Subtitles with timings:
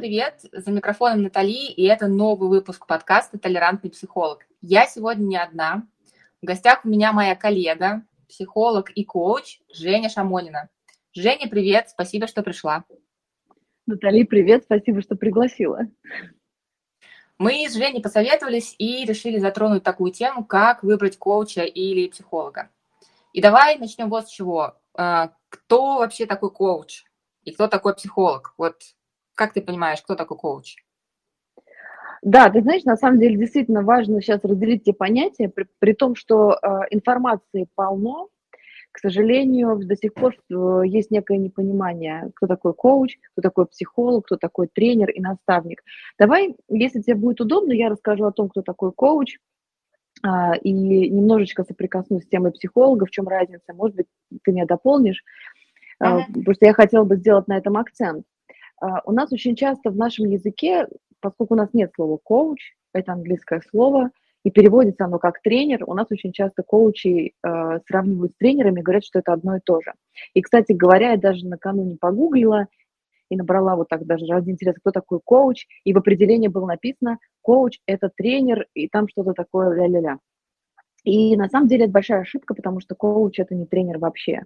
[0.00, 0.46] привет!
[0.50, 4.46] За микрофоном Натали, и это новый выпуск подкаста «Толерантный психолог».
[4.62, 5.86] Я сегодня не одна.
[6.40, 10.70] В гостях у меня моя коллега, психолог и коуч Женя Шамонина.
[11.12, 11.90] Женя, привет!
[11.90, 12.86] Спасибо, что пришла.
[13.86, 14.64] Натали, привет!
[14.64, 15.80] Спасибо, что пригласила.
[17.36, 22.70] Мы с Женей посоветовались и решили затронуть такую тему, как выбрать коуча или психолога.
[23.34, 24.78] И давай начнем вот с чего.
[24.94, 27.04] А, кто вообще такой коуч
[27.44, 28.54] и кто такой психолог?
[28.56, 28.76] Вот
[29.40, 30.76] как ты понимаешь, кто такой коуч?
[32.20, 36.14] Да, ты знаешь, на самом деле действительно важно сейчас разделить эти понятия, при, при том,
[36.14, 38.28] что э, информации полно,
[38.92, 44.26] к сожалению, до сих пор э, есть некое непонимание, кто такой коуч, кто такой психолог,
[44.26, 45.82] кто такой тренер и наставник.
[46.18, 49.38] Давай, если тебе будет удобно, я расскажу о том, кто такой коуч,
[50.22, 54.06] э, и немножечко соприкоснусь с темой психолога, в чем разница, может быть,
[54.44, 55.24] ты меня дополнишь,
[55.98, 56.26] э, uh-huh.
[56.26, 58.26] потому что я хотела бы сделать на этом акцент.
[58.80, 60.88] А, у нас очень часто в нашем языке,
[61.20, 64.10] поскольку у нас нет слова коуч, это английское слово,
[64.42, 69.04] и переводится оно как тренер, у нас очень часто коучи э, сравнивают с тренерами, говорят,
[69.04, 69.92] что это одно и то же.
[70.32, 72.66] И, кстати говоря, я даже накануне погуглила
[73.28, 77.18] и набрала вот так даже ради интереса, кто такой коуч, и в определении было написано
[77.42, 80.18] «коуч– это тренер», и там что-то такое ля-ля-ля.
[81.04, 84.44] И на самом деле это большая ошибка, потому что коуч– это не тренер вообще.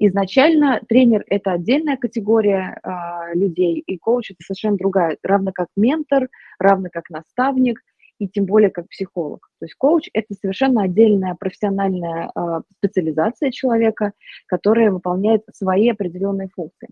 [0.00, 6.28] Изначально тренер– это отдельная категория э, людей, и коуч– это совершенно другая, равно как ментор,
[6.60, 7.80] равно как наставник,
[8.20, 9.48] и тем более как психолог.
[9.58, 14.12] То есть коуч– это совершенно отдельная профессиональная э, специализация человека,
[14.46, 16.88] которая выполняет свои определенные функции.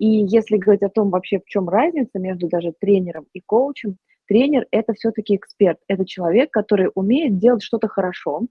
[0.00, 4.66] И если говорить о том вообще, в чем разница между даже тренером и коучем, тренер–
[4.72, 8.42] это все-таки эксперт, это человек, который умеет делать что-то хорошо,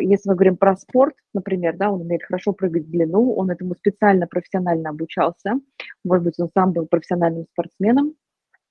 [0.00, 3.74] если мы говорим про спорт, например, да, он умеет хорошо прыгать в длину, он этому
[3.74, 5.60] специально, профессионально обучался,
[6.04, 8.14] может быть, он сам был профессиональным спортсменом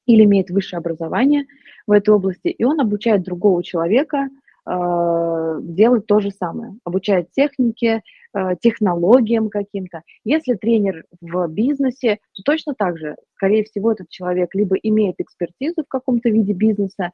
[0.05, 1.45] или имеет высшее образование
[1.87, 4.29] в этой области, и он обучает другого человека э,
[4.65, 8.01] делать то же самое, обучает технике,
[8.37, 10.01] Э, технологиям каким-то.
[10.25, 15.83] Если тренер в бизнесе, то точно так же, скорее всего, этот человек либо имеет экспертизу
[15.85, 17.11] в каком-то виде бизнеса,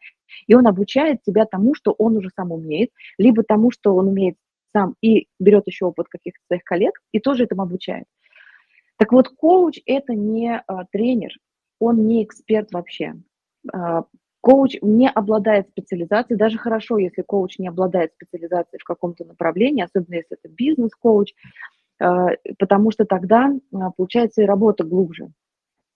[0.48, 4.36] и он обучает тебя тому, что он уже сам умеет, либо тому, что он умеет
[4.74, 8.06] сам и берет еще опыт каких-то своих коллег и тоже этому обучает.
[8.98, 11.34] Так вот, коуч– это не а, тренер,
[11.78, 13.14] он не эксперт вообще.
[14.42, 20.16] Коуч не обладает специализацией, даже хорошо, если коуч не обладает специализацией в каком-то направлении, особенно
[20.16, 21.34] если это бизнес-коуч,
[22.00, 22.06] э,
[22.58, 25.30] потому что тогда э, получается и работа глубже.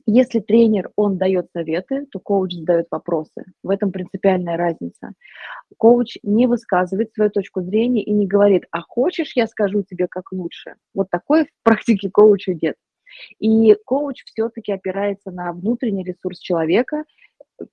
[0.08, 3.44] Если тренер, он дает советы, то коуч задает вопросы.
[3.64, 5.14] В этом принципиальная разница.
[5.78, 10.32] Коуч не высказывает свою точку зрения и не говорит, а хочешь, я скажу тебе, как
[10.32, 10.76] лучше.
[10.94, 12.76] Вот такой в практике коуча нет.
[13.40, 17.04] И коуч все-таки опирается на внутренний ресурс человека,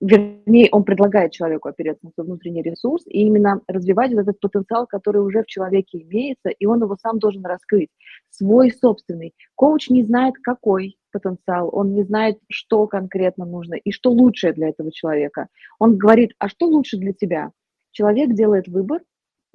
[0.00, 5.22] вернее, он предлагает человеку опереться на свой внутренний ресурс и именно развивать этот потенциал, который
[5.22, 7.90] уже в человеке имеется, и он его сам должен раскрыть,
[8.30, 9.34] свой собственный.
[9.54, 14.68] Коуч не знает, какой потенциал, он не знает, что конкретно нужно и что лучшее для
[14.68, 15.48] этого человека.
[15.78, 17.50] Он говорит, а что лучше для тебя?
[17.90, 19.02] Человек делает выбор,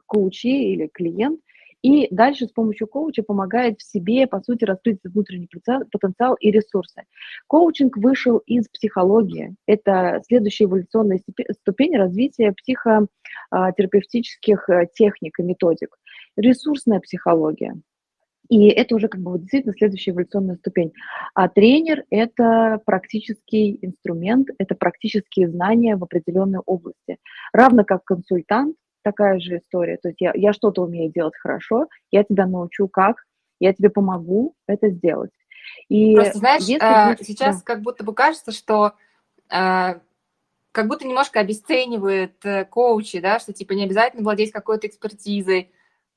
[0.06, 1.42] коучи или клиент,
[1.82, 5.48] и дальше с помощью коуча помогает в себе, по сути, раскрыть внутренний
[5.92, 7.04] потенциал и ресурсы.
[7.48, 9.56] Коучинг вышел из психологии.
[9.66, 11.22] Это следующая эволюционная
[11.52, 15.98] ступень развития психотерапевтических э, техник и методик.
[16.36, 17.76] Ресурсная психология.
[18.50, 20.94] И это уже как бы действительно следующая эволюционная ступень.
[21.34, 27.18] А тренер– это практический инструмент, это практические знания в определенной области.
[27.52, 29.98] Равно как консультант, такая же история.
[29.98, 33.24] То есть я, я что-то умею делать хорошо, я тебя научу как,
[33.60, 35.32] я тебе помогу это сделать.
[35.88, 37.62] И Просто, знаешь, если а, сейчас да.
[37.64, 38.94] как будто бы кажется, что
[39.50, 40.00] а,
[40.74, 45.72] как будто немножко обесценивает э, коучи, да, что типа не обязательно владеть какой-то экспертизой.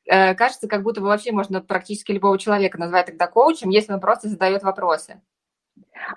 [0.05, 4.01] Э, кажется, как будто бы вообще можно практически любого человека назвать тогда коучем, если он
[4.01, 5.23] просто задает вопросы.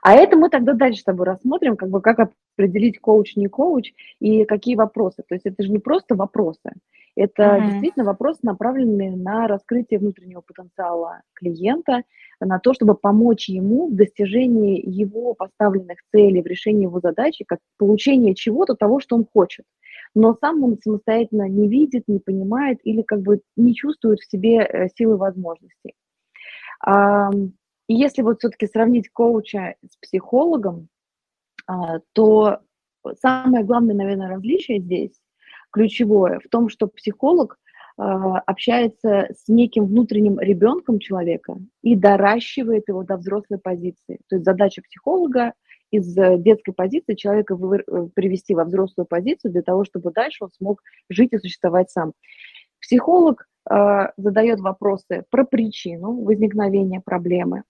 [0.02, 3.94] А это мы тогда дальше с тобой рассмотрим, как бы как определить коуч, не коуч
[4.20, 5.24] и какие вопросы.
[5.28, 6.72] То есть это же не просто вопросы,
[7.16, 7.70] это mm-hmm.
[7.70, 12.04] действительно вопросы, направленные на раскрытие внутреннего потенциала клиента,
[12.40, 17.60] на то, чтобы помочь ему в достижении его поставленных целей, в решении его задачи, как
[17.78, 19.66] получение чего-то того, что он хочет.
[20.16, 24.60] Но сам он самостоятельно не видит, не понимает или как бы не чувствует в себе
[24.62, 25.94] э, силы возможностей.
[27.88, 30.88] И если вот все-таки сравнить коуча с психологом,
[31.68, 32.60] а, то
[33.22, 35.14] самое главное, наверное, различие здесь,
[35.72, 37.58] ключевое, в том, что психолог
[37.98, 44.20] а, общается с неким внутренним ребенком человека и доращивает его до взрослой позиции.
[44.28, 45.54] То есть задача психолога
[45.92, 50.52] из э, детской позиции человека э, привести во взрослую позицию для того, чтобы дальше он
[50.52, 52.14] смог жить и существовать сам.
[52.82, 57.64] Психолог э, задает вопросы про причину возникновения проблемы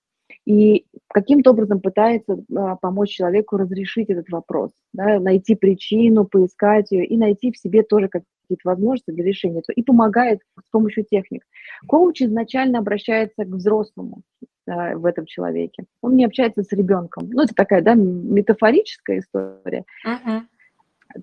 [0.45, 7.05] и каким-то образом пытается э, помочь человеку разрешить этот вопрос, да, найти причину, поискать ее
[7.05, 9.61] и найти в себе тоже какие-то возможности для решения.
[9.75, 11.43] И помогает с помощью техник.
[11.87, 14.21] Коуч изначально обращается к взрослому
[14.67, 15.85] э, в этом человеке.
[16.01, 17.29] Он не общается с ребенком.
[17.29, 19.85] Ну, это такая, да, метафорическая история.
[20.05, 20.41] Uh-huh.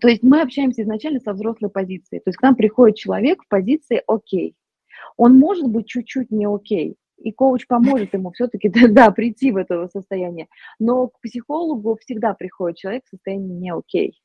[0.00, 2.20] То есть мы общаемся изначально со взрослой позицией.
[2.20, 4.54] То есть к нам приходит человек в позиции «окей».
[5.16, 9.88] Он может быть чуть-чуть не окей, и коуч поможет ему все-таки, да, прийти в это
[9.88, 10.48] состояние.
[10.78, 14.20] Но к психологу всегда приходит человек в состоянии не окей.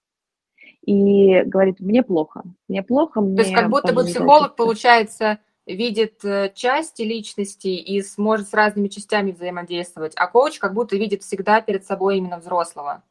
[0.82, 3.36] И говорит, мне плохо, мне плохо, мне...
[3.36, 8.88] То есть как будто бы психолог, получается, видит э, части личности и сможет с разными
[8.88, 13.04] частями взаимодействовать, а коуч как будто видит всегда перед собой именно взрослого.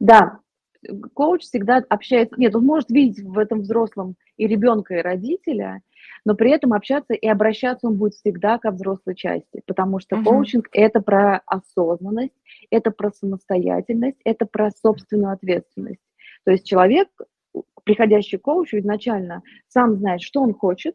[0.00, 0.40] Да,
[1.14, 5.82] коуч всегда общается, нет, он может видеть в этом взрослом и ребенка, и родителя,
[6.24, 10.24] но при этом общаться и обращаться он будет всегда ко взрослой части, потому что uh-huh.
[10.24, 12.34] коучинг это про осознанность,
[12.70, 16.00] это про самостоятельность, это про собственную ответственность.
[16.44, 17.08] То есть человек,
[17.84, 20.94] приходящий к коучу, изначально сам знает, что он хочет,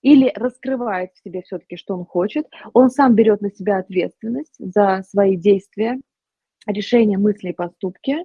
[0.00, 5.02] или раскрывает в себе все-таки, что он хочет, он сам берет на себя ответственность за
[5.08, 5.98] свои действия,
[6.66, 8.16] решения, мысли и поступки,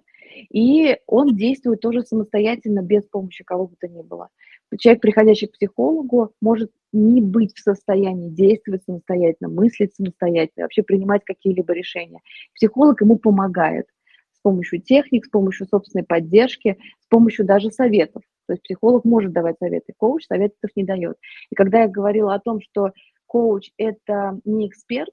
[0.49, 4.29] и он действует тоже самостоятельно, без помощи кого бы то ни было.
[4.77, 11.23] Человек, приходящий к психологу, может не быть в состоянии действовать самостоятельно, мыслить самостоятельно, вообще принимать
[11.25, 12.21] какие-либо решения.
[12.53, 13.87] Психолог ему помогает
[14.33, 18.23] с помощью техник, с помощью собственной поддержки, с помощью даже советов.
[18.47, 21.17] То есть психолог может давать советы, коуч советов не дает.
[21.49, 22.91] И когда я говорила о том, что
[23.25, 25.11] коуч– это не эксперт,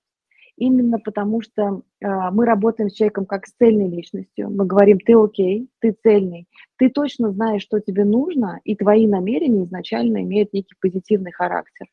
[0.60, 4.50] именно потому что э, мы работаем с человеком как с цельной личностью.
[4.50, 6.46] Мы говорим, ты окей, ты цельный,
[6.76, 11.86] ты точно знаешь, что тебе нужно, и твои намерения изначально имеют некий позитивный характер.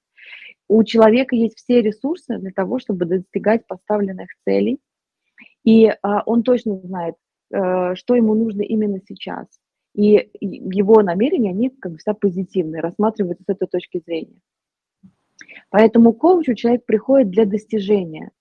[0.68, 4.80] У человека есть все ресурсы для того, чтобы достигать поставленных целей,
[5.64, 7.16] и э, он точно знает,
[7.52, 9.48] э, что ему нужно именно сейчас.
[9.96, 14.42] И его намерения, они как всегда позитивные, рассматриваются с этой точки зрения.
[15.70, 18.32] Поэтому к коучу человек приходит для достижения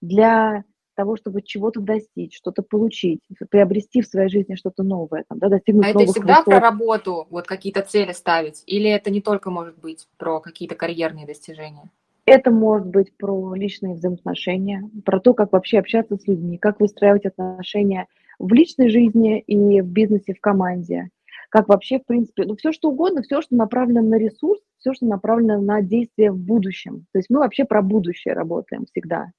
[0.00, 0.64] для
[0.94, 3.20] того, чтобы чего-то достичь, что-то получить,
[3.50, 6.44] приобрести в своей жизни что-то новое, там, да, достигнуть а новых это всегда высот.
[6.46, 11.26] про работу, вот какие-то цели ставить, или это не только может быть про какие-то карьерные
[11.26, 11.90] достижения?
[12.26, 17.24] Это может быть про личные взаимоотношения, про то, как вообще общаться с людьми, как выстраивать
[17.24, 18.06] отношения
[18.38, 21.08] в личной жизни и в бизнесе, в команде,
[21.48, 25.06] как вообще, в принципе, ну, все что угодно, все, что направлено на ресурс, все, что
[25.06, 27.06] направлено на действие в будущем.
[27.12, 29.32] То есть мы вообще про будущее работаем всегда.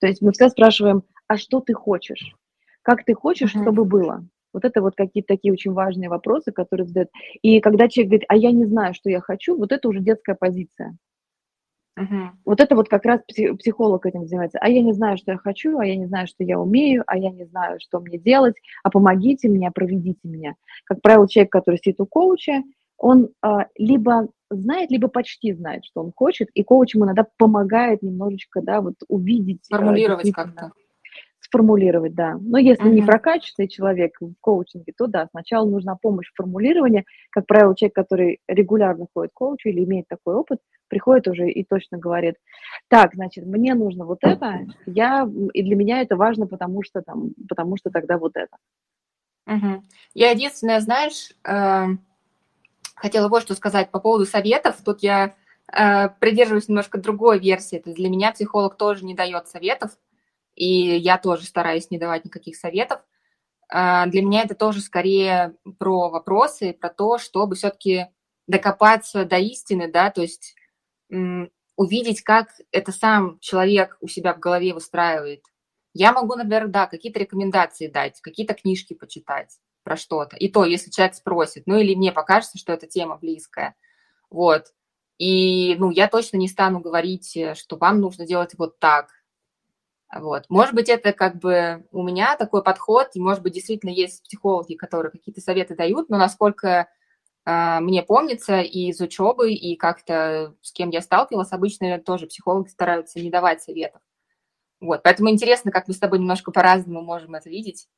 [0.00, 2.34] То есть мы всегда спрашиваем, а что ты хочешь?
[2.82, 3.62] Как ты хочешь, uh-huh.
[3.62, 4.26] чтобы было?
[4.52, 7.10] Вот это вот какие-то такие очень важные вопросы, которые задают.
[7.42, 10.34] И когда человек говорит, а я не знаю, что я хочу, вот это уже детская
[10.34, 10.96] позиция.
[11.98, 12.30] Uh-huh.
[12.44, 13.20] Вот это вот как раз
[13.58, 14.58] психолог этим занимается.
[14.60, 17.18] А я не знаю, что я хочу, а я не знаю, что я умею, а
[17.18, 20.54] я не знаю, что мне делать, а помогите мне, проведите меня.
[20.84, 22.62] Как правило, человек, который сидит у коуча,
[22.96, 28.02] он а, либо знает, либо почти знает, что он хочет, и коуч ему иногда помогает
[28.02, 29.60] немножечко, да, вот увидеть.
[29.70, 30.72] А, Сформулировать как-то.
[31.40, 32.36] Сформулировать, да.
[32.40, 32.94] Но если uh-huh.
[32.94, 37.04] не прокачивается человек в коучинге, то да, сначала нужна помощь в формулировании.
[37.30, 41.64] Как правило, человек, который регулярно ходит к коучу или имеет такой опыт, приходит уже и
[41.64, 42.36] точно говорит,
[42.88, 47.30] так, значит, мне нужно вот это, я, и для меня это важно, потому что там,
[47.48, 48.56] потому что тогда вот это.
[49.46, 49.82] Угу.
[50.14, 51.86] Я единственное, знаешь, э,
[53.00, 54.76] хотела вот что сказать по поводу советов.
[54.84, 55.34] Тут я
[55.72, 57.76] э, придерживаюсь немножко другой версии.
[57.76, 59.92] То есть для меня психолог тоже не дает советов,
[60.54, 63.00] и я тоже стараюсь не давать никаких советов.
[63.72, 68.08] Э, для меня это тоже скорее про вопросы, про то, чтобы все-таки
[68.46, 70.54] докопаться до истины, да, то есть
[71.10, 75.42] м, увидеть, как это сам человек у себя в голове выстраивает.
[75.94, 80.36] Я могу, например, да, какие-то рекомендации дать, какие-то книжки почитать про что-то.
[80.36, 83.74] И то, если человек спросит, ну или мне покажется, что эта тема близкая.
[84.30, 84.72] Вот.
[85.18, 89.10] И, ну, я точно не стану говорить, э, что вам нужно делать вот так.
[90.14, 90.44] Вот.
[90.48, 94.74] Может быть, это как бы у меня такой подход, и, может быть, действительно есть психологи,
[94.74, 96.88] которые какие-то советы дают, но насколько
[97.44, 102.68] э, мне помнится и из учебы, и как-то с кем я сталкивалась, обычно тоже психологи
[102.68, 104.00] стараются не давать советов.
[104.80, 105.02] Вот.
[105.02, 107.88] Поэтому интересно, как мы с тобой немножко по-разному можем это видеть.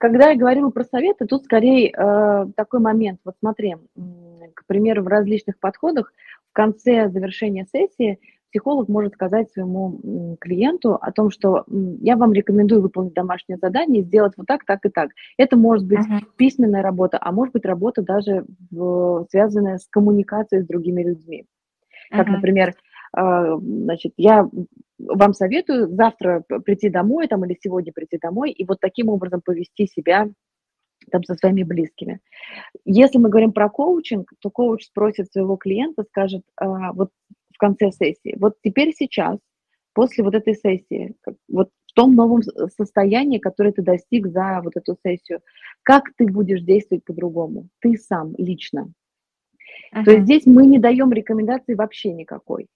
[0.00, 3.20] Когда я говорила про советы, тут скорее э, такой момент.
[3.22, 3.76] Вот смотри,
[4.54, 6.14] к примеру, в различных подходах
[6.50, 8.18] в конце завершения сессии
[8.50, 11.64] психолог может сказать своему клиенту о том, что
[12.00, 15.10] я вам рекомендую выполнить домашнее задание, сделать вот так, так и так.
[15.36, 16.24] Это может быть uh-huh.
[16.34, 21.44] письменная работа, а может быть работа даже в, связанная с коммуникацией с другими людьми.
[22.10, 22.32] Как, uh-huh.
[22.32, 22.74] например,
[23.12, 24.48] а, значит, я
[25.06, 29.86] вам советую завтра прийти домой там, или сегодня прийти домой и вот таким образом повести
[29.86, 30.28] себя
[31.10, 32.20] там, со своими близкими.
[32.84, 37.10] Если мы говорим про коучинг, то коуч спросит своего клиента, скажет а, вот
[37.52, 39.38] в конце сессии, вот теперь сейчас,
[39.92, 41.14] после вот этой сессии,
[41.48, 42.42] вот в том новом
[42.76, 45.40] состоянии, которое ты достиг за вот эту сессию,
[45.82, 47.68] как ты будешь действовать по-другому?
[47.80, 48.92] Ты сам лично.
[49.92, 50.04] Uh-huh.
[50.04, 52.68] То есть здесь мы не даем рекомендации вообще никакой.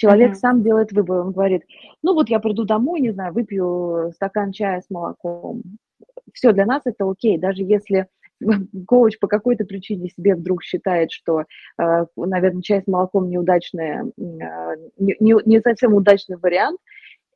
[0.00, 0.36] Человек uh-huh.
[0.36, 1.64] сам делает выбор, он говорит,
[2.02, 5.62] ну вот я приду домой, не знаю, выпью стакан чая с молоком.
[6.32, 8.06] Все, для нас это окей, даже если
[8.86, 11.44] коуч по какой-то причине себе вдруг считает, что,
[11.78, 16.80] э, наверное, чай с молоком неудачный, э, не, не совсем удачный вариант,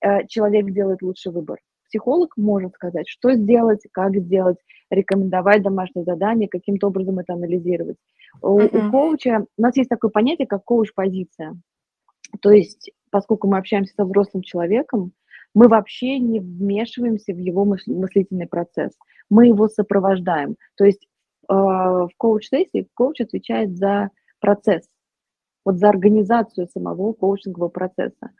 [0.00, 1.58] э, человек делает лучший выбор.
[1.88, 4.56] Психолог может сказать, что сделать, как сделать,
[4.88, 7.98] рекомендовать домашнее задание, каким-то образом это анализировать.
[8.40, 8.88] У, uh-huh.
[8.88, 11.58] у коуча, у нас есть такое понятие, как коуч-позиция.
[12.40, 15.12] То есть, поскольку мы общаемся со взрослым человеком,
[15.54, 18.92] мы вообще не вмешиваемся в его мыслительный процесс.
[19.30, 20.56] Мы его сопровождаем.
[20.76, 21.06] То есть
[21.48, 24.10] э, в коуч-сессии коуч отвечает за
[24.40, 24.88] процесс,
[25.64, 28.30] вот за организацию самого коучингового процесса.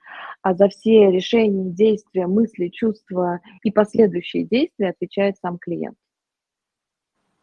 [0.42, 5.96] А за все решения, действия, мысли, чувства и последующие действия отвечает сам клиент.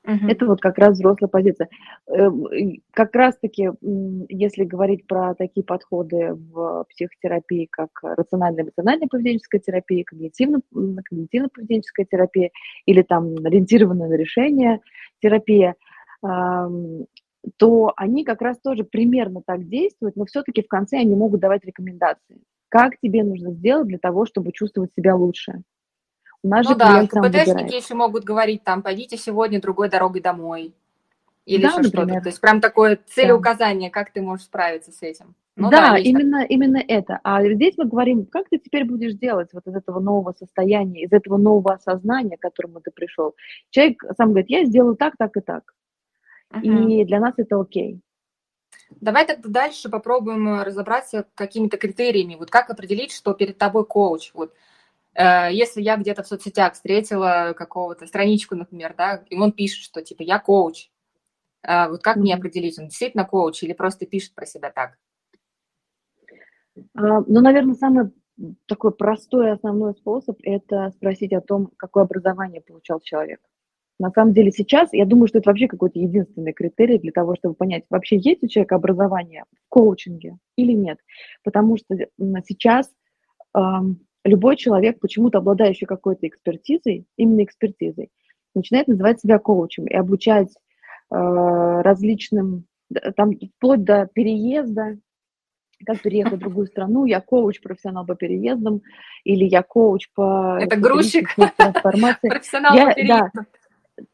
[0.08, 0.29] Uh-huh.
[0.29, 1.70] Это вот как раз взрослая позиция.
[2.08, 2.48] Эм,
[2.91, 3.70] как раз-таки,
[4.29, 12.50] если говорить про такие подходы в психотерапии, как рациональная эмоциональная поведенческая терапия, когнитивно-поведенческая терапия
[12.86, 14.79] или там ориентированная на решение
[15.22, 15.75] терапия,
[17.58, 21.63] то они как раз тоже примерно так действуют, но все-таки в конце они могут давать
[21.65, 22.41] рекомендации.
[22.70, 25.62] Как тебе нужно сделать для того, чтобы чувствовать себя лучше?
[26.43, 30.74] У нас ну да, КПДшники еще могут говорить, там, пойдите сегодня другой дорогой домой.
[31.45, 32.21] Или да, еще что-то.
[32.21, 33.93] То есть прям такое целеуказание, да.
[33.93, 35.36] как ты можешь справиться с этим.
[35.55, 37.19] Ну, да, да именно, именно это.
[37.24, 41.12] А здесь мы говорим, как ты теперь будешь делать вот из этого нового состояния, из
[41.12, 43.36] этого нового осознания, к которому ты пришел.
[43.69, 45.74] Человек сам говорит, я сделаю так, так и так.
[46.53, 46.89] Uh-huh.
[46.89, 48.00] И для нас это окей.
[49.00, 52.36] Давай тогда дальше попробуем разобраться какими-то критериями.
[52.36, 54.31] Вот как определить, что перед тобой коуч?
[54.33, 54.53] Вот
[55.51, 60.24] если я где-то в соцсетях встретила какого-то страничку, например, да, и он пишет, что типа
[60.24, 60.90] я коуч,
[61.63, 64.98] э, вот как мне определить, он действительно коуч или просто пишет про себя так?
[66.96, 68.12] А, ну, наверное, самый
[68.66, 73.40] такой простой основной способ– это спросить о том, какое образование получал человек.
[74.00, 77.54] На самом деле сейчас, я думаю, что это вообще какой-то единственный критерий для того, чтобы
[77.54, 80.98] понять, вообще есть у человека образование в коучинге или нет.
[81.44, 81.96] Потому что
[82.48, 82.90] сейчас
[84.24, 88.10] любой человек, почему-то обладающий какой-то экспертизой, именно экспертизой,
[88.54, 92.66] начинает называть себя коучем и обучать э, различным,
[93.16, 94.98] там, вплоть до переезда,
[95.86, 98.82] как переехать в другую страну, я коуч, профессионал по переездам,
[99.24, 100.60] или я коуч по...
[100.62, 103.48] Это грузчик, профессионал я, по переездам.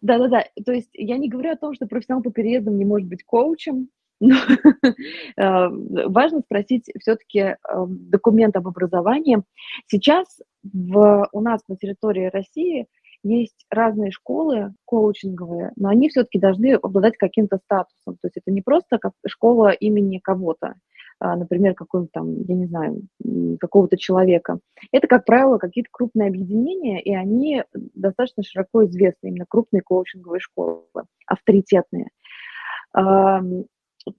[0.01, 2.85] Да, да, да, то есть я не говорю о том, что профессионал по переездам не
[2.85, 4.35] может быть коучем, но
[5.37, 5.67] э,
[6.07, 7.55] важно спросить все-таки э,
[7.87, 9.43] документ об образовании.
[9.87, 12.87] Сейчас в, у нас на территории России
[13.23, 18.15] есть разные школы коучинговые, но они все-таки должны обладать каким-то статусом.
[18.21, 20.75] То есть это не просто как школа имени кого-то,
[21.19, 23.01] а, например, какого-то там, я не знаю,
[23.59, 24.59] какого-то человека.
[24.91, 30.83] Это, как правило, какие-то крупные объединения, и они достаточно широко известны, именно крупные коучинговые школы,
[31.25, 32.09] авторитетные.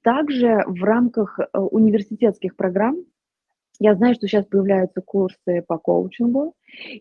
[0.02, 3.04] Также в рамках э, университетских программ
[3.80, 6.54] я знаю, что сейчас появляются курсы по коучингу,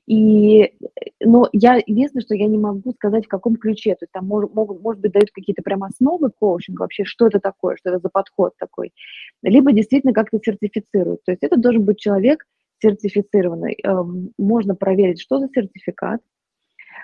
[0.06, 0.74] и,
[1.20, 4.54] но я, единственное, что я не могу сказать, в каком ключе, то есть там могут,
[4.54, 8.54] может быть, дают какие-то прям основы коучинга, вообще, что это такое, что это за подход
[8.60, 8.94] такой,
[9.42, 12.46] либо действительно как-то сертифицируют, то есть это должен быть человек
[12.80, 16.22] сертифицированный, эм, можно проверить, что за сертификат,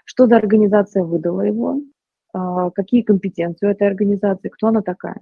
[0.05, 1.81] что за организация выдала его,
[2.75, 5.21] какие компетенции у этой организации, кто она такая.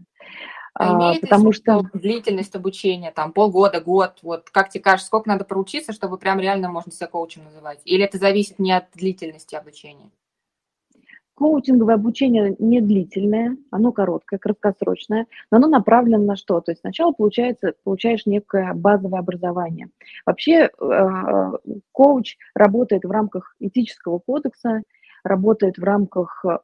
[0.74, 5.44] А, а потому что длительность обучения, там полгода, год, вот как тебе кажется, сколько надо
[5.44, 7.82] проучиться, чтобы прям реально можно себя коучем называть?
[7.84, 10.10] Или это зависит не от длительности обучения?
[11.34, 16.62] Коучинговое обучение не длительное, оно короткое, краткосрочное, но оно направлено на что?
[16.62, 19.90] То есть сначала получается, получаешь некое базовое образование.
[20.26, 21.52] Вообще э,
[21.92, 24.84] коуч работает в рамках этического кодекса,
[25.24, 26.58] работает в рамках э,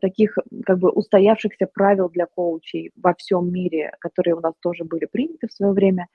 [0.00, 5.06] таких как бы устоявшихся правил для коучей во всем мире, которые у нас тоже были
[5.06, 6.08] приняты в свое время.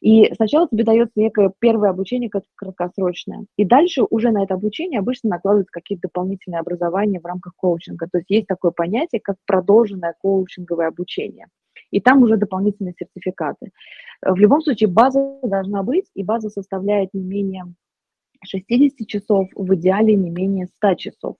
[0.00, 3.44] И сначала тебе дается некое первое обучение краткосрочное.
[3.56, 8.08] И дальше уже на это обучение обычно накладываются какие-то дополнительные образования в рамках коучинга.
[8.10, 11.48] То есть есть такое понятие, как продолженное коучинговое обучение.
[11.90, 13.72] И там уже дополнительные сертификаты.
[14.22, 17.64] В любом случае база должна быть, и база составляет не менее
[18.44, 21.36] 60 часов, в идеале не менее 100 часов.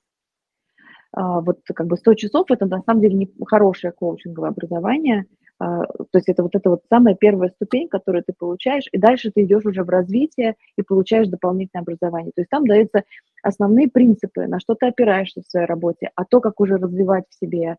[1.12, 5.26] А, вот как бы 100 часов– это на самом деле не хорошее коучинговое образование–
[5.60, 9.30] а, то есть это вот это вот самая первая ступень, которую ты получаешь, и дальше
[9.30, 12.32] ты идешь уже в развитие и получаешь дополнительное образование.
[12.34, 13.04] То есть там даются
[13.42, 17.34] основные принципы, на что ты опираешься в своей работе, а то, как уже развивать в
[17.34, 17.76] себе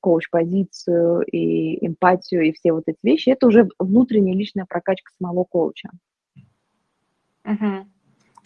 [0.00, 5.88] коуч-позицию и эмпатию и все вот эти вещи, это уже внутренняя личная прокачка самого коуча.
[7.46, 7.86] Угу.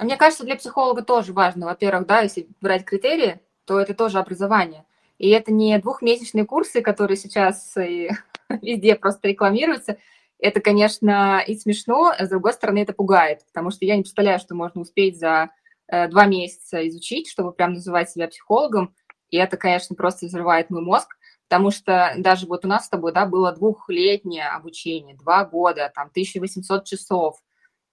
[0.02, 4.18] А мне кажется, для психолога тоже важно, во-первых, да, если брать критерии, то это тоже
[4.18, 4.84] образование.
[5.16, 8.10] И это не двухмесячные курсы, которые сейчас и
[8.62, 9.98] везде просто рекламируются.
[10.40, 14.40] Это, конечно, и смешно, а с другой стороны, это пугает, потому что я не представляю,
[14.40, 15.50] что можно успеть за
[15.86, 18.96] э, два месяца изучить, чтобы прям называть себя психологом.
[19.30, 21.16] И это, конечно, просто взрывает мой мозг,
[21.48, 26.08] потому что даже вот у нас с тобой, да, было двухлетнее обучение, два года, там,
[26.08, 27.40] 1800 часов.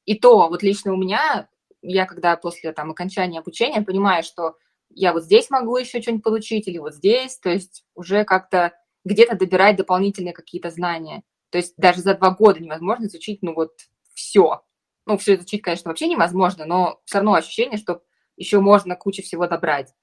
[0.06, 1.48] И то, вот лично у меня,
[1.82, 4.56] я когда после там окончания обучения понимаю, что
[4.90, 8.74] я вот здесь могу еще что-нибудь получить, или вот здесь, то есть уже как-то
[9.06, 11.24] где-то добирать дополнительные какие-то знания.
[11.52, 13.72] То есть даже за два года невозможно изучить, ну вот,
[14.14, 14.64] все.
[15.06, 18.02] Ну, все изучить, конечно, вообще невозможно, но все равно ощущение, что
[18.36, 19.94] еще можно кучу всего добрать.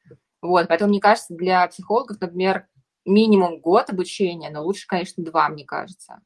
[0.43, 2.67] Вот, поэтому, мне кажется, для психологов, например,
[3.05, 6.21] минимум год обучения, но лучше, конечно, два, мне кажется.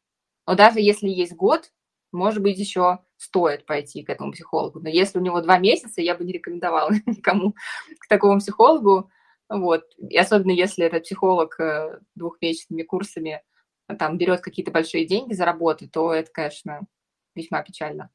[0.46, 1.70] Но даже если есть год,
[2.10, 4.80] может быть, еще стоит пойти к этому психологу.
[4.80, 7.54] Но если у него два месяца, я бы не рекомендовала никому
[7.98, 9.10] к такому психологу.
[9.50, 9.84] Вот.
[9.98, 13.42] И особенно если этот психолог э, двухмесячными курсами
[13.88, 16.86] э, там берет какие-то большие деньги за работу, то это, конечно,
[17.34, 18.08] весьма печально.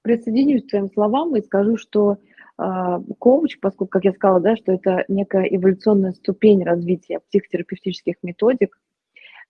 [0.00, 2.16] Присоединюсь к твоим словам и скажу, что
[2.58, 2.62] э,
[3.18, 8.78] коуч, поскольку, как я сказала, да, что это некая эволюционная ступень развития психотерапевтических методик,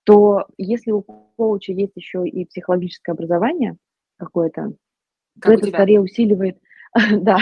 [0.04, 1.02] то если у
[1.36, 3.76] коуча есть еще и психологическое образование
[4.18, 4.72] какое-то,
[5.40, 6.58] то это скорее усиливает,
[6.94, 7.38] да,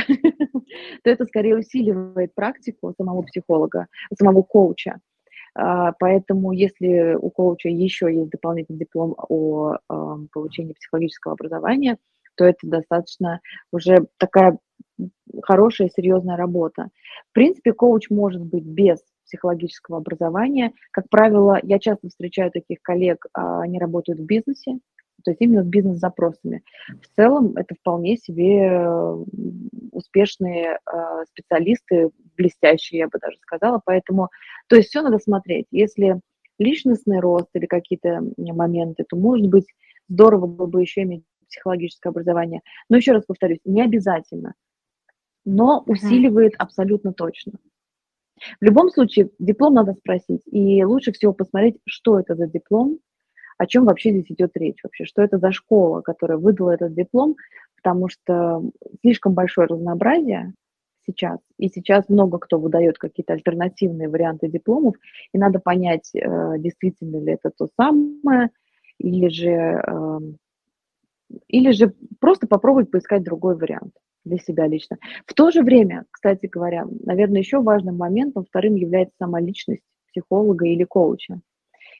[1.05, 5.01] то это скорее усиливает практику самого психолога, самого коуча.
[5.55, 9.77] А, поэтому если у коуча еще есть дополнительный диплом о
[10.33, 11.99] получении психологического образования,
[12.37, 13.41] то это достаточно
[13.73, 14.59] уже такая
[15.43, 16.89] хорошая, серьезная работа.
[17.31, 19.01] В принципе, коуч может быть без
[19.33, 20.73] психологического образования.
[20.91, 24.79] Как правило, я часто встречаю таких коллег, а, они работают в бизнесе,
[25.25, 26.63] то есть именно с бизнес-запросами.
[27.01, 28.83] В целом это вполне себе
[29.93, 33.81] успешные э, специалисты, блестящие, я бы даже сказала.
[33.85, 34.29] Поэтому,
[34.69, 35.67] то есть все надо смотреть.
[35.71, 36.21] Если
[36.59, 39.67] личностный рост или какие-то моменты, то, может быть,
[40.09, 42.61] здорово было бы еще иметь психологическое образование.
[42.89, 44.55] Но еще раз повторюсь, не обязательно,
[45.45, 47.53] но усиливает абсолютно точно.
[48.61, 50.43] В любом случае, диплом надо спросить.
[50.47, 52.99] И лучше всего посмотреть, что это за диплом,
[53.59, 57.37] о чем вообще здесь идет речь вообще, что это за школа, которая выдала этот диплом,
[57.77, 58.63] потому что
[59.03, 60.55] слишком большое разнообразие
[61.07, 64.95] сейчас, и сейчас много кто выдает какие-то альтернативные варианты дипломов,
[65.33, 68.51] и надо понять, э, действительно ли это то самое,
[68.99, 70.37] или же, эм,
[71.49, 73.93] или же просто попробовать поискать другой вариант
[74.25, 74.99] для себя лично.
[75.27, 80.67] В то же время, кстати говоря, наверное, еще важным моментом вторым является сама личность психолога
[80.67, 81.41] или коуча.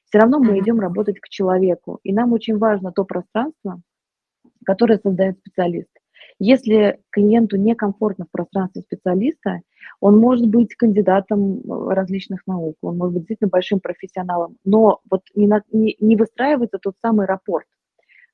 [0.05, 3.81] Все равно мы идем работать к человеку, и нам очень важно то пространство,
[4.65, 5.89] которое создает специалист.
[6.39, 9.61] Если клиенту некомфортно в пространстве специалиста,
[10.01, 15.47] он может быть кандидатом различных наук, он может быть действительно большим профессионалом, но вот не,
[15.47, 17.67] на, не, не выстраивается тот самый рапорт.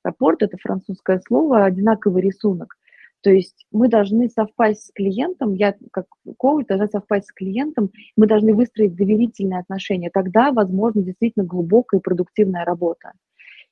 [0.02, 2.77] Рапорт– это французское слово, одинаковый рисунок.
[3.22, 8.26] То есть мы должны совпасть с клиентом, я как коуч должна совпасть с клиентом, мы
[8.26, 10.10] должны выстроить доверительные отношения.
[10.12, 13.12] Тогда, возможно, действительно глубокая и продуктивная работа.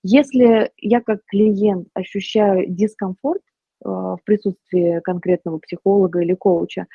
[0.02, 3.42] Если я как клиент ощущаю дискомфорт
[3.84, 6.86] э, в присутствии конкретного психолога или коуча,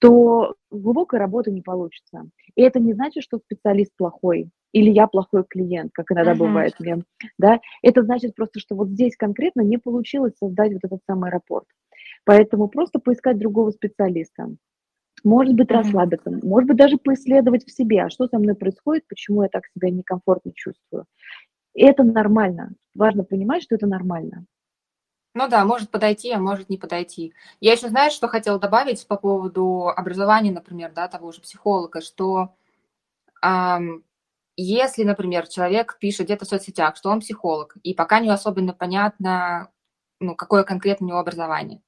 [0.00, 2.28] то глубокая работа не получится.
[2.56, 6.38] И это не значит, что специалист плохой или я плохой клиент, как иногда uh-huh.
[6.38, 6.98] бывает мне.
[7.38, 7.60] Да?
[7.80, 11.66] Это значит просто, что вот здесь конкретно не получилось создать вот этот самый рапорт.
[12.24, 14.48] Поэтому просто поискать другого специалиста.
[15.22, 19.42] Может быть, расслабиться, может быть, даже поисследовать в себе, а что со мной происходит, почему
[19.42, 21.06] я так себя некомфортно чувствую.
[21.74, 22.72] И это нормально.
[22.94, 24.44] Важно понимать, что это нормально.
[25.34, 27.34] Ну да, может подойти, а может не подойти.
[27.60, 32.54] Я еще, знаешь, что хотела добавить по поводу образования, например, да, того же психолога, что
[33.42, 34.04] эм,
[34.56, 39.70] если, например, человек пишет где-то в соцсетях, что он психолог, и пока не особенно понятно,
[40.20, 41.82] ну, какое конкретно у него образование.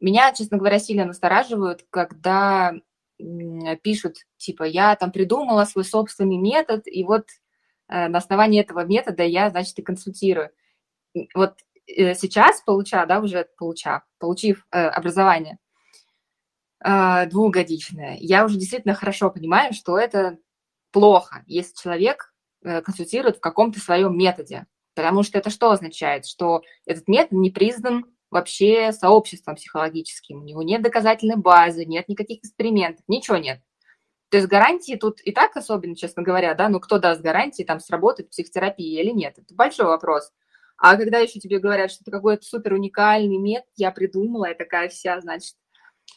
[0.00, 2.72] Меня, честно говоря, сильно настораживают, когда
[3.82, 7.26] пишут, типа, я там придумала свой собственный метод, и вот
[7.88, 10.50] э, на основании этого метода я, значит, и консультирую.
[11.34, 11.54] Вот
[11.86, 15.58] э, сейчас, получа, да, уже получа, получив э, образование
[16.80, 20.38] двухгодичное, я уже действительно хорошо понимаю, что это
[20.92, 22.32] плохо, если человек
[22.62, 24.64] консультирует в каком-то своем методе.
[24.94, 26.24] Потому что это что означает?
[26.24, 30.40] Что этот метод не признан вообще сообществом психологическим.
[30.40, 33.60] У него нет доказательной базы, нет никаких экспериментов, ничего нет.
[34.30, 37.80] То есть гарантии тут и так особенно, честно говоря, да, ну кто даст гарантии, там
[37.80, 40.30] сработает психотерапия или нет, это большой вопрос.
[40.76, 44.88] А когда еще тебе говорят, что это какой-то супер уникальный метод, я придумала, я такая
[44.88, 45.54] вся, значит,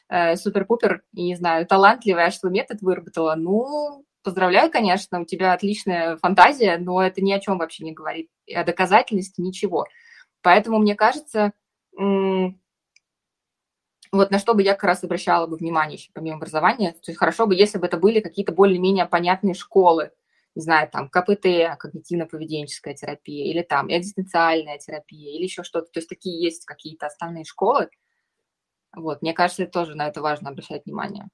[0.09, 6.77] э, супер-пупер, не знаю, талантливая, что метод выработала, ну, поздравляю, конечно, у тебя отличная фантазия,
[6.77, 9.87] но это ни о чем вообще не говорит, о доказательности ничего.
[10.43, 11.53] Поэтому, мне кажется,
[14.11, 16.91] вот на что бы я как раз обращала бы внимание еще помимо образования.
[16.91, 20.11] То есть хорошо бы, если бы это были какие-то более-менее понятные школы,
[20.53, 21.45] не знаю, там КПТ,
[21.79, 25.89] когнитивно-поведенческая терапия, или там экзистенциальная терапия, или еще что-то.
[25.91, 27.89] То есть такие есть какие-то основные школы.
[28.93, 31.29] Вот, мне кажется, тоже на это важно обращать внимание.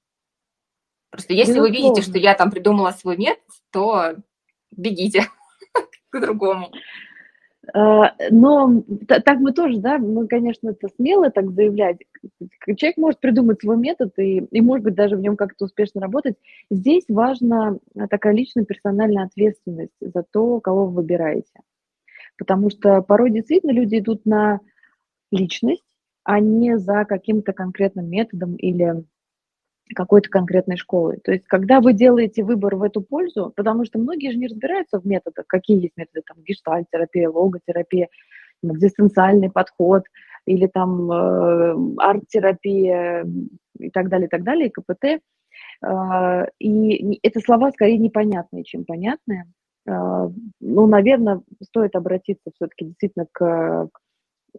[1.10, 1.70] Просто если Безусловно.
[1.70, 3.42] вы видите, что я там придумала свой метод,
[3.72, 4.14] то
[4.70, 5.26] бегите
[6.10, 6.70] к другому.
[7.74, 11.98] А, но так мы тоже, да, мы, конечно, это смело так заявлять.
[12.76, 16.36] Человек может придумать свой метод и, и может быть, даже в нем как-то успешно работать.
[16.70, 17.78] Здесь важна
[18.10, 21.60] такая личная персональная ответственность за то, кого вы выбираете.
[22.38, 24.60] Потому что порой действительно люди идут на
[25.30, 25.84] личность,
[26.24, 29.04] а не за каким-то конкретным методом или
[29.94, 31.18] какой-то конкретной школы.
[31.22, 35.00] То есть, когда вы делаете выбор в эту пользу, потому что многие же не разбираются
[35.00, 38.08] в методах, какие есть методы, там, гештальтерапия, логотерапия,
[38.62, 40.04] экзистенциальный подход,
[40.46, 43.26] или там э, арт-терапия
[43.78, 45.22] и так далее, и так далее, и КПТ.
[45.84, 49.44] Э, и это слова скорее непонятные, чем понятные.
[49.86, 50.28] Э,
[50.60, 53.88] ну, наверное, стоит обратиться все-таки действительно к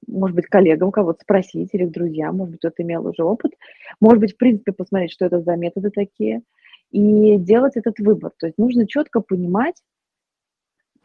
[0.08, 3.54] может быть, коллегам кого-то спросить или к друзьям, может быть, кто-то имел уже опыт,
[4.00, 6.42] может быть, в принципе, посмотреть, что это за методы такие,
[6.92, 8.32] и делать этот выбор.
[8.38, 9.76] То есть нужно четко понимать,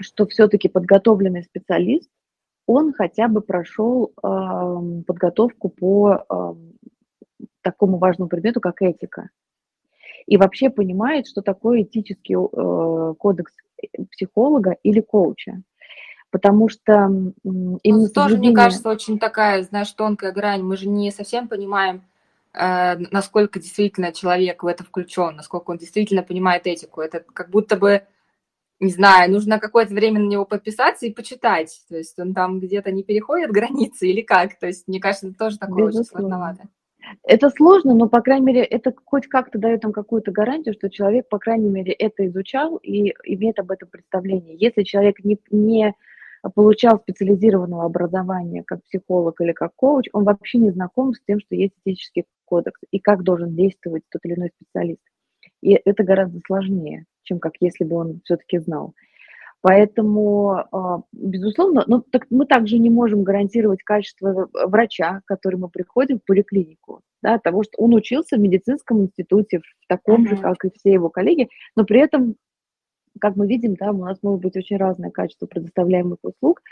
[0.00, 2.10] что все-таки подготовленный специалист,
[2.66, 6.54] он хотя бы прошел э, подготовку по э,
[7.60, 9.28] такому важному предмету, как этика.
[10.26, 13.52] И вообще понимает, что такое этический э, кодекс
[14.10, 15.62] психолога или коуча
[16.34, 16.92] потому что
[17.44, 20.64] именно ну, тоже, мне кажется, очень такая, знаешь, тонкая грань.
[20.64, 22.02] Мы же не совсем понимаем,
[22.52, 27.02] э, насколько действительно человек в это включен, насколько он действительно понимает этику.
[27.02, 28.02] Это как будто бы,
[28.80, 31.84] не знаю, нужно какое-то время на него подписаться и почитать.
[31.88, 34.58] То есть он там где-то не переходит границы или как?
[34.58, 36.00] То есть, мне кажется, это тоже такое Безусловно.
[36.00, 36.68] очень сложновато.
[37.22, 41.28] Это сложно, но, по крайней мере, это хоть как-то дает нам какую-то гарантию, что человек,
[41.28, 44.56] по крайней мере, это изучал и имеет об этом представление.
[44.56, 45.94] Если человек не, не
[46.50, 51.54] получал специализированного образования как психолог или как коуч, он вообще не знаком с тем, что
[51.54, 55.00] есть этический кодекс и как должен действовать тот или иной специалист.
[55.62, 58.94] И это гораздо сложнее, чем как если бы он все-таки знал.
[59.62, 66.18] Поэтому, а, безусловно, ну, так мы также не можем гарантировать качество врача, к которому приходим
[66.18, 70.28] в поликлинику, да, того, что он учился в медицинском институте в таком uh-huh.
[70.28, 72.36] же, как и все его коллеги, но при этом
[73.20, 76.62] как мы видим, да, у нас может быть очень разное качество предоставляемых услуг,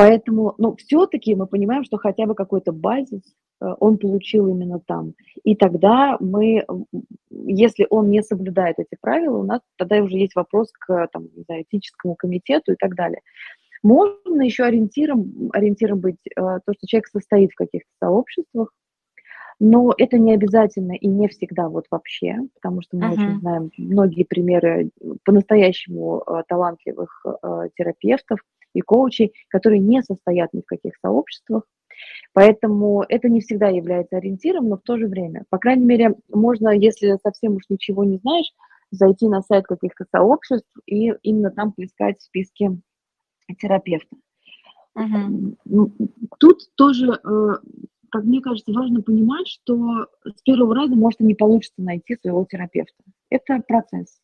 [0.00, 3.22] Поэтому, ну, все-таки мы понимаем, что хотя бы какой-то базис
[3.60, 5.12] э, он получил именно там.
[5.44, 6.64] И тогда мы,
[7.30, 11.62] если он не соблюдает эти правила, у нас тогда уже есть вопрос к там, не
[11.62, 13.20] этическому комитету и так далее.
[13.82, 18.72] Можно еще ориентиром, ориентиром быть э, то, что человек состоит в каких-то сообществах,
[19.60, 23.12] но это не обязательно и не всегда вот вообще, потому что мы uh-huh.
[23.12, 24.90] очень знаем многие примеры
[25.24, 28.40] по-настоящему э, талантливых э, терапевтов
[28.72, 31.64] и коучей, которые не состоят ни в каких сообществах.
[32.32, 36.70] Поэтому это не всегда является ориентиром, но в то же время, по крайней мере, можно,
[36.70, 38.50] если совсем уж ничего не знаешь,
[38.90, 42.78] зайти на сайт каких-то сообществ и именно там поискать в списке
[43.58, 44.16] терапевта.
[44.96, 45.92] Uh-huh.
[46.38, 47.50] Тут тоже э,
[48.10, 52.44] как мне кажется, важно понимать, что с первого раза может и не получится найти своего
[52.44, 53.02] терапевта.
[53.30, 54.20] Это процесс.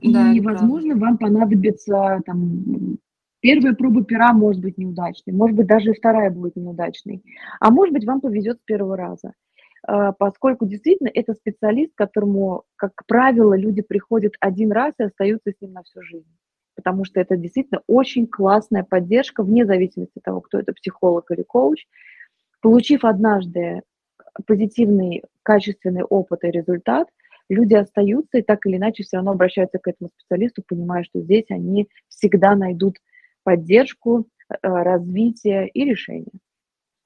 [0.00, 1.06] И, да, возможно, правда.
[1.06, 2.98] вам понадобится там,
[3.40, 7.22] первая проба пера может быть неудачной, может быть, даже и вторая будет неудачной.
[7.60, 9.32] А может быть, вам повезет с первого раза.
[9.86, 15.50] э, поскольку действительно это специалист, к которому, как правило, люди приходят один раз и остаются
[15.50, 16.36] с ним на всю жизнь.
[16.74, 21.42] Потому что это действительно очень классная поддержка, вне зависимости от того, кто это психолог или
[21.42, 21.86] коуч.
[22.64, 23.82] Получив однажды
[24.46, 27.08] позитивный, качественный опыт и результат,
[27.50, 31.44] люди остаются и так или иначе все равно обращаются к этому специалисту, понимая, что здесь
[31.50, 32.96] они всегда найдут
[33.42, 36.32] поддержку, э, развитие и решение.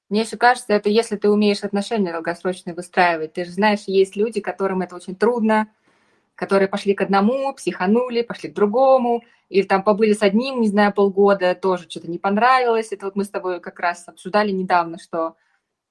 [0.08, 3.32] Мне еще кажется, это если ты умеешь отношения долгосрочные выстраивать.
[3.32, 5.66] Ты же знаешь, есть люди, которым это очень трудно,
[6.36, 10.94] которые пошли к одному, психанули, пошли к другому, или там побыли с одним, не знаю,
[10.94, 12.92] полгода, тоже что-то не понравилось.
[12.92, 15.34] Это вот мы с тобой как раз обсуждали недавно, что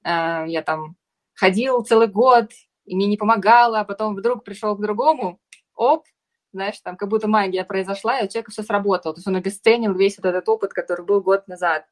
[0.03, 0.95] я там
[1.33, 2.49] ходил целый год,
[2.85, 5.39] и мне не помогало, а потом вдруг пришел к другому,
[5.75, 6.05] оп,
[6.53, 9.13] знаешь, там как будто магия произошла, и у человека все сработало.
[9.13, 11.85] То есть он обесценил весь вот этот опыт, который был год назад.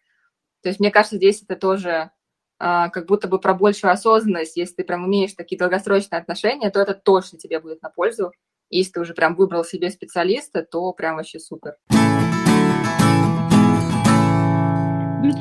[0.63, 2.11] То есть мне кажется, здесь это тоже
[2.57, 4.57] а, как будто бы про большую осознанность.
[4.57, 8.31] Если ты прям умеешь такие долгосрочные отношения, то это точно тебе будет на пользу.
[8.69, 11.75] Если ты уже прям выбрал себе специалиста, то прям вообще супер.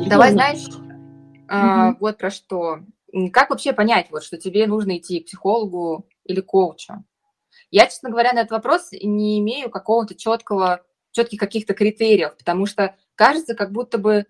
[0.08, 0.66] Давай, знаешь,
[1.48, 2.80] а, вот про что.
[3.32, 7.04] Как вообще понять, вот, что тебе нужно идти к психологу или коучу?
[7.70, 12.96] Я, честно говоря, на этот вопрос не имею какого-то четкого, четких каких-то критериев, потому что
[13.16, 14.26] кажется, как будто бы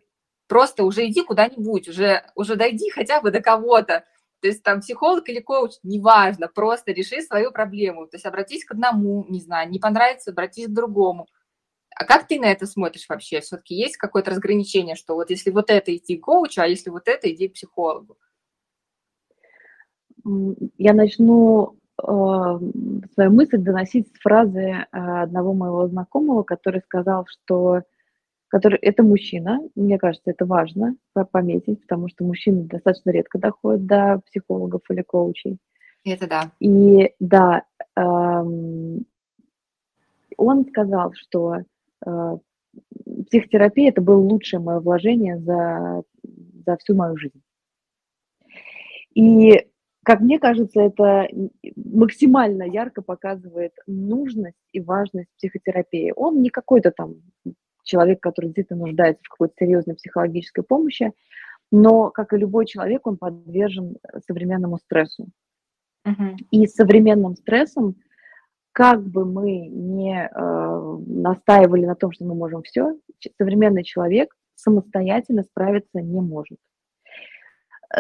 [0.47, 4.05] Просто уже иди куда-нибудь, уже, уже дойди хотя бы до кого-то.
[4.41, 8.07] То есть там психолог или коуч, неважно, просто реши свою проблему.
[8.07, 11.29] То есть обратись к одному, не знаю, не понравится, обратись к другому.
[11.97, 13.41] А как ты на это смотришь вообще?
[13.41, 17.07] Все-таки есть какое-то разграничение, что вот если вот это идти к коучу, а если вот
[17.07, 18.17] это иди к психологу?
[20.79, 27.83] Я начну э, свою мысль доносить с фразы э, одного моего знакомого, который сказал, что
[28.49, 29.59] который это мужчина.
[29.75, 30.95] Мне кажется, это важно
[31.33, 35.59] пометить, потому что мужчины достаточно редко доходят до психологов или коучей.
[36.05, 36.53] Это да.
[36.61, 37.65] И да,
[37.97, 39.07] эм,
[40.37, 41.65] он сказал, что
[43.29, 46.03] психотерапия это было лучшее мое вложение за,
[46.67, 47.43] за всю мою жизнь.
[49.15, 49.69] И,
[50.03, 51.29] как мне кажется, это
[51.77, 56.13] максимально ярко показывает нужность и важность психотерапии.
[56.17, 57.15] Он не какой-то там
[57.85, 61.13] человек, который действительно нуждается в какой-то серьезной психологической помощи,
[61.71, 65.29] но, как и любой человек, он подвержен современному стрессу.
[66.07, 66.37] Uh-huh.
[66.51, 67.97] И с современным стрессом,
[68.75, 72.99] как бы мы не э, настаивали на том, что мы можем все,
[73.39, 76.59] современный человек самостоятельно справиться не может.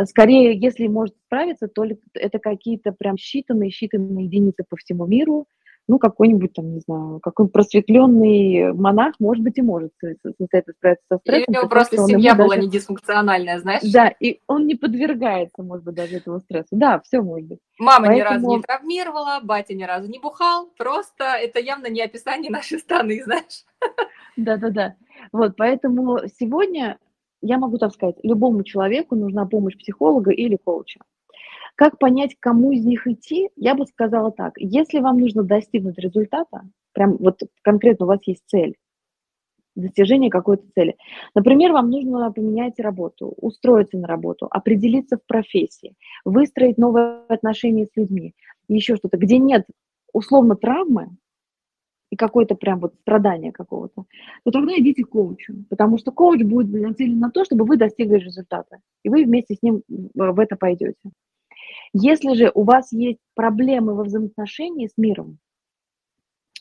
[0.06, 1.84] Скорее, если может справиться, то
[2.14, 5.46] это какие-то прям считанные, считанные единицы по всему миру,
[5.86, 11.18] ну, какой-нибудь там, не знаю, какой-нибудь просветленный монах, может быть, и может самостоятельно справиться со
[11.18, 11.42] стрессом.
[11.42, 12.60] Или у него просто семья была даже...
[12.62, 13.82] не дисфункциональная, знаешь?
[13.92, 16.68] Да, и он не подвергается, может быть, даже этому стрессу.
[16.70, 17.58] Да, все может быть.
[17.78, 18.16] Мама Поэтому...
[18.16, 22.78] ни разу не травмировала, батя ни разу не бухал, просто это явно не описание нашей
[22.78, 23.64] страны, знаешь?
[24.36, 24.96] Да-да-да.
[25.32, 26.98] Вот, поэтому сегодня
[27.42, 31.00] я могу так сказать, любому человеку нужна помощь психолога или коуча.
[31.76, 33.50] Как понять, кому из них идти?
[33.56, 34.52] Я бы сказала так.
[34.58, 38.76] Если вам нужно достигнуть результата, прям вот конкретно у вас есть цель,
[39.74, 40.96] достижение какой-то цели.
[41.34, 47.96] Например, вам нужно поменять работу, устроиться на работу, определиться в профессии, выстроить новые отношения с
[47.96, 48.34] людьми,
[48.68, 49.66] еще что-то, где нет
[50.12, 51.08] условно травмы
[52.10, 54.04] и какое-то прям вот страдание какого-то,
[54.44, 58.14] то тогда идите к коучу, потому что коуч будет нацелен на то, чтобы вы достигли
[58.14, 60.94] результата, и вы вместе с ним в это пойдете.
[61.92, 65.38] Если же у вас есть проблемы во взаимоотношении с миром,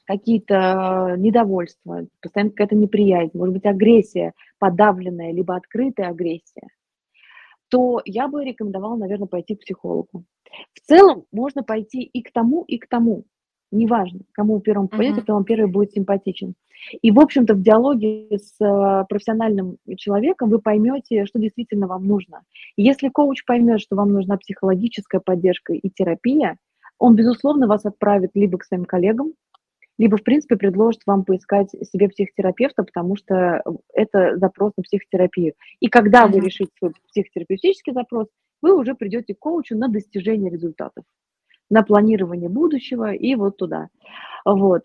[0.06, 6.68] какие-то недовольства, постоянно какая-то неприязнь, может быть, агрессия подавленная, либо открытая агрессия,
[7.70, 10.26] то я бы рекомендовала, наверное, пойти к психологу.
[10.74, 13.24] В целом можно пойти и к тому, и к тому
[13.74, 15.44] неважно, кому вы первым попадете, uh-huh.
[15.44, 16.56] первый будет симпатичен.
[17.02, 22.44] И, в общем-то, в диалоге с э, профессиональным человеком вы поймете, что действительно вам нужно.
[22.76, 26.58] И если коуч поймет, что вам нужна психологическая поддержка и терапия,
[27.00, 29.34] он, безусловно, вас отправит либо к своим коллегам,
[29.98, 35.54] либо, в принципе, предложит вам поискать себе психотерапевта, потому что это запрос на психотерапию.
[35.80, 36.32] И когда uh-huh.
[36.32, 38.28] вы решите свой психотерапевтический запрос,
[38.62, 41.04] вы уже придете к коучу на достижение результатов
[41.74, 43.90] на планирование будущего и вот туда.
[44.46, 44.84] Вот,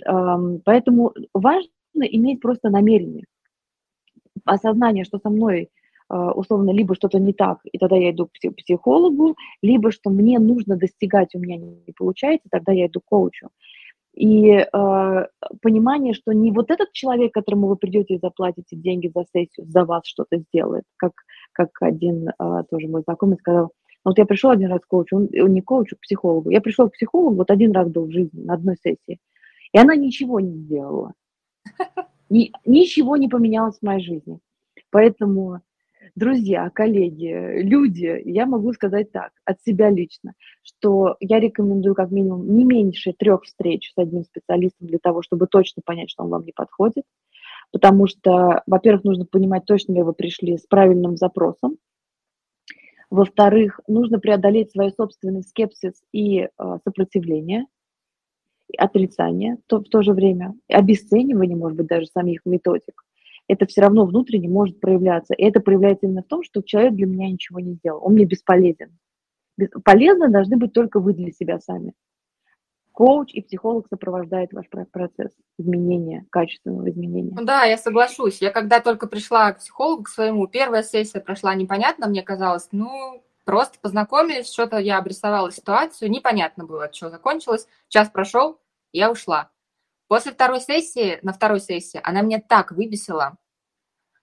[0.64, 1.68] поэтому важно
[2.02, 3.24] иметь просто намерение,
[4.44, 5.68] осознание, что со мной
[6.08, 10.38] а, условно либо что-то не так, и тогда я иду к психологу, либо что мне
[10.38, 13.48] нужно достигать, у меня не получается, тогда я иду к коучу.
[14.14, 15.26] И э,
[15.62, 19.84] понимание, что не вот этот человек, которому вы придете и заплатите деньги за сессию, за
[19.84, 21.12] вас что-то сделает, как,
[21.52, 23.70] как один э, тоже мой знакомый сказал,
[24.08, 26.48] Вот я пришел один раз к коучу, он, он не коучу, к психологу.
[26.48, 29.20] Я пришел к психологу, вот один раз был в жизни, на одной сессии.
[29.72, 31.12] И она ничего не сделала.
[32.30, 34.38] Ни, ничего не поменялось в моей жизни.
[34.90, 35.60] Поэтому,
[36.14, 42.56] друзья, коллеги, люди, я могу сказать так, от себя лично, что я рекомендую как минимум
[42.56, 46.46] не меньше трех встреч с одним специалистом для того, чтобы точно понять, что он вам
[46.46, 47.04] не подходит.
[47.72, 51.76] Потому что, во-первых, нужно понимать, точно ли вы пришли с правильным запросом.
[53.10, 56.48] Во-вторых, нужно преодолеть свой собственный скепсис и э,
[56.84, 57.66] сопротивление–
[58.76, 63.04] отрицание то, в то же время, обесценивание, может быть, даже самих методик,
[63.46, 65.32] это все равно внутренне может проявляться.
[65.34, 68.26] И это проявляется именно в том, что человек для меня ничего не сделал, он мне
[68.26, 68.98] бесполезен.
[69.84, 71.94] Полезны должны быть только вы для себя сами.
[72.98, 77.32] Коуч и психолог сопровождает ваш процесс изменения, качественного изменения.
[77.32, 78.42] Ну да, я соглашусь.
[78.42, 83.22] Я когда только пришла к психологу к своему, первая сессия прошла непонятно, мне казалось, ну,
[83.44, 87.68] Просто познакомились, что-то я обрисовала ситуацию, непонятно было, что закончилось.
[87.86, 88.60] Час прошел,
[88.92, 89.48] я ушла.
[90.08, 93.38] После второй сессии, на второй сессии, она меня так выбесила.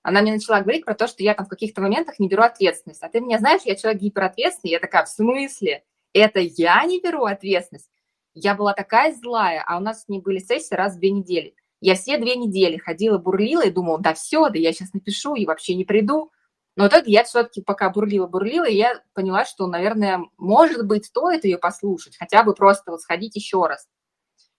[0.03, 3.01] Она мне начала говорить про то, что я там в каких-то моментах не беру ответственность.
[3.03, 4.73] А ты меня знаешь, я человек гиперответственный.
[4.73, 5.85] Я такая, в смысле?
[6.11, 7.89] Это я не беру ответственность?
[8.35, 11.55] Я была такая злая, а у нас с ней были сессии раз в две недели.
[11.79, 15.45] Я все две недели ходила, бурлила и думала, да все, да я сейчас напишу и
[15.45, 16.31] вообще не приду.
[16.75, 21.57] Но итоге я все-таки пока бурлила-бурлила, и я поняла, что, наверное, может быть, стоит ее
[21.57, 23.87] послушать, хотя бы просто вот сходить еще раз.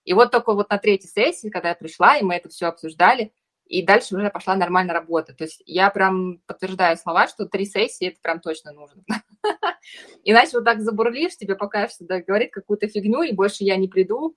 [0.05, 3.35] И вот только вот на третьей сессии, когда я пришла, и мы это все обсуждали,
[3.67, 5.35] и дальше уже пошла нормально работа.
[5.35, 9.03] То есть я прям подтверждаю слова, что три сессии это прям точно нужно.
[10.25, 14.37] Иначе вот так забурлишь, тебе покажется, да, говорит какую-то фигню, и больше я не приду,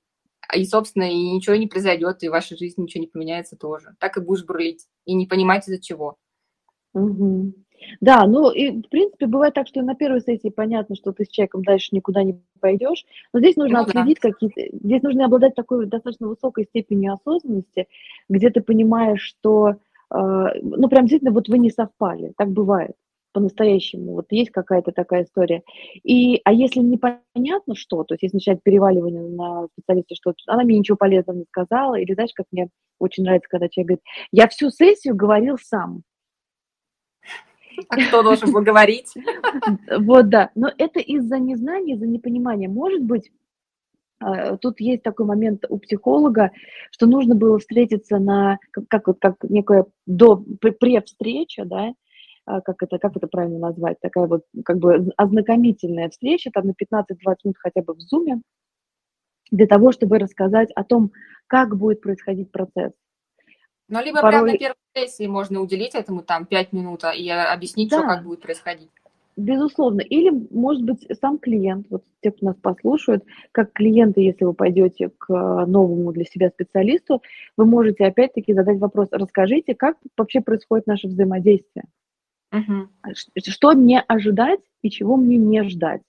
[0.54, 3.96] и, собственно, и ничего не произойдет, и в вашей жизни ничего не поменяется тоже.
[4.00, 6.18] Так и будешь бурлить, и не понимать из-за чего.
[6.94, 7.54] Угу.
[8.02, 11.30] Да, ну и в принципе бывает так, что на первой сессии понятно, что ты с
[11.30, 14.30] человеком дальше никуда не пойдешь, но здесь нужно ну, отследить да.
[14.30, 17.88] какие-то, здесь нужно обладать такой достаточно высокой степенью осознанности,
[18.28, 19.76] где ты понимаешь, что, э,
[20.62, 22.96] ну прям действительно вот вы не совпали, так бывает
[23.32, 25.64] по-настоящему, вот есть какая-то такая история.
[26.04, 30.80] И, а если непонятно что, то есть если начать переваливание на специалиста, что она мне
[30.80, 34.70] ничего полезного не сказала, или знаешь, как мне очень нравится, когда человек говорит, я всю
[34.70, 36.04] сессию говорил сам,
[37.88, 39.14] а кто должен был говорить?
[40.00, 40.50] Вот, да.
[40.56, 42.68] Но это из-за незнания, из-за непонимания.
[42.68, 43.32] Может быть,
[44.20, 46.52] а, тут есть такой момент у психолога,
[46.92, 51.94] что нужно было встретиться на, как, вот, как некая до, pre-встреча, да,
[52.62, 57.06] как это, как это правильно назвать, такая вот как бы ознакомительная встреча, там на 15-20
[57.44, 58.42] минут хотя бы в зуме,
[59.52, 61.12] для того, чтобы рассказать о том,
[61.48, 62.92] как будет происходить процесс.
[63.88, 64.32] Ну, либо порой...
[64.32, 68.00] прямо на первой сессии можно уделить этому там 5 минут а, и объяснить, да.
[68.00, 68.90] что как будет происходить.
[69.36, 70.02] Безусловно.
[70.02, 75.12] Или, может быть, сам клиент, вот те, кто нас послушают, как клиенты, если вы пойдете
[75.18, 77.22] к э, новому для себя специалисту,
[77.56, 81.86] вы можете опять-таки задать вопрос, расскажите, как вообще происходит наше взаимодействие.
[82.52, 83.14] Угу.
[83.48, 86.02] Что мне ожидать и чего мне не ждать.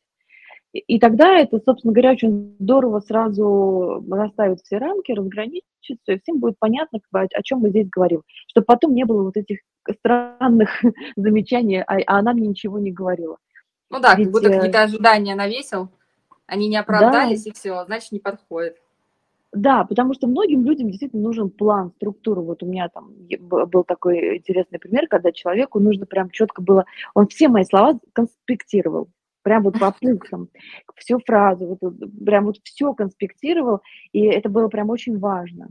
[0.72, 6.57] И тогда это, собственно говоря, очень здорово сразу расставить все рамки, разграничиться, и всем будет
[6.61, 9.59] понятно, о чем мы здесь говорим, чтобы потом не было вот этих
[9.98, 10.70] странных
[11.16, 13.37] замечаний, а, а она мне ничего не говорила.
[13.90, 15.88] Ну да, Ведь, как будто э, какие-то ожидания навесил,
[16.46, 17.50] они не оправдались, да.
[17.50, 18.76] и все, значит, не подходит.
[19.52, 22.40] Да, потому что многим людям действительно нужен план, структура.
[22.40, 23.12] Вот у меня там
[23.48, 26.84] был такой интересный пример, когда человеку нужно прям четко было,
[27.14, 29.08] он все мои слова конспектировал
[29.42, 30.48] прям вот по пунктам,
[30.96, 33.80] всю фразу, вот, прям вот все конспектировал,
[34.12, 35.70] и это было прям очень важно.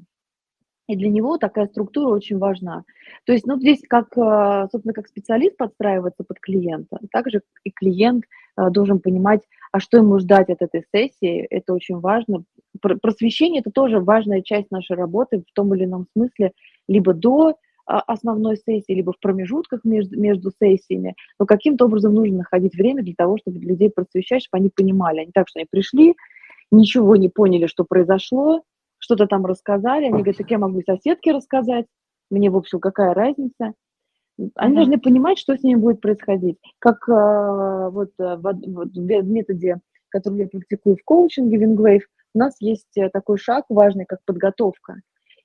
[0.87, 2.83] И для него такая структура очень важна.
[3.25, 8.25] То есть, ну, здесь как, э, собственно, как специалист подстраиваться под клиента, также и клиент
[8.57, 12.43] э, должен понимать, а что ему ждать от этой сессии, это очень важно.
[12.79, 16.53] Просвещение– это тоже важная часть нашей работы в том или ином смысле,
[16.87, 22.37] либо до а, основной сессии, либо в промежутках между, между сессиями, но каким-то образом нужно
[22.37, 25.21] находить время для того, чтобы людей просвещать, чтобы они понимали.
[25.21, 26.15] Они так, что они пришли,
[26.69, 28.61] ничего не поняли, что произошло,
[28.99, 31.87] что-то там рассказали, они говорят, так я могу соседке рассказать,
[32.29, 33.73] мне, в общем, какая разница.
[34.55, 34.75] Они mm-hmm.
[34.75, 36.57] должны понимать, что с ними будет происходить.
[36.77, 42.55] Как э, вот, э, в, в методе, который я практикую в коучинге, Wingwave, у нас
[42.59, 45.01] есть э, такой шаг важный, как подготовка.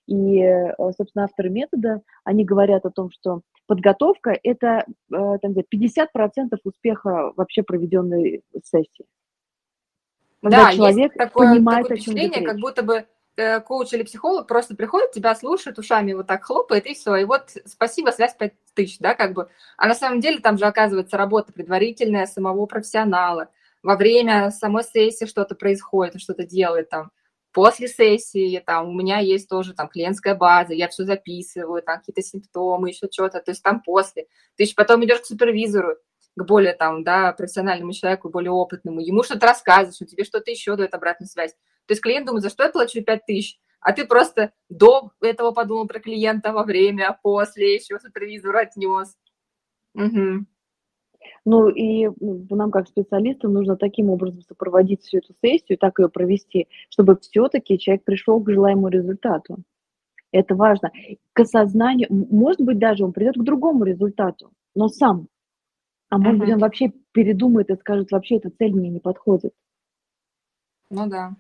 [0.07, 6.59] И, э, собственно, авторы метода, они говорят о том, что подготовка– это э, там, 50%
[6.65, 9.07] успеха вообще проведенной сессии.
[10.43, 13.07] Когда да, человек есть такое, понимает, такое впечатление, как будто бы
[13.37, 17.17] э, коуч или психолог просто приходит, тебя слушает, ушами вот так хлопает, и все.
[17.17, 19.49] И вот спасибо, с вас 5 тысяч, да, как бы.
[19.79, 23.49] А на самом деле там же оказывается работа предварительная самого профессионала.
[23.85, 27.11] Во время самой сессии что-то происходит, что-то делает там.
[27.53, 32.23] После сессии там у меня есть тоже там клиентская база, я все записываю, там какие-то
[32.23, 34.27] симптомы, еще что-то, то есть там после.
[34.57, 35.97] Ты еще потом идешь к супервизору,
[36.35, 40.77] к более там, да, профессиональному человеку, более опытному, ему что-то рассказываешь, он тебе что-то еще
[40.77, 41.53] дает обратную связь.
[41.53, 43.59] То есть клиент думает, за что я плачу 5 тысяч?
[43.81, 49.15] А ты просто до этого подумал про клиента, во время, после, еще супервизор отнес.
[49.95, 50.47] Угу.
[51.45, 52.11] Ну и
[52.51, 57.79] нам, как специалистам, нужно таким образом сопроводить всю эту сессию, так ее провести, чтобы все-таки
[57.79, 59.59] человек пришел к желаемому результату.
[60.33, 60.91] Это важно.
[61.33, 65.29] К осознанию, может быть, даже он придет к другому результату, но сам.
[66.11, 66.45] А может uh-huh.
[66.45, 69.53] быть, он вообще передумает и скажет, вообще эта цель мне не подходит.
[70.91, 71.35] Ну да.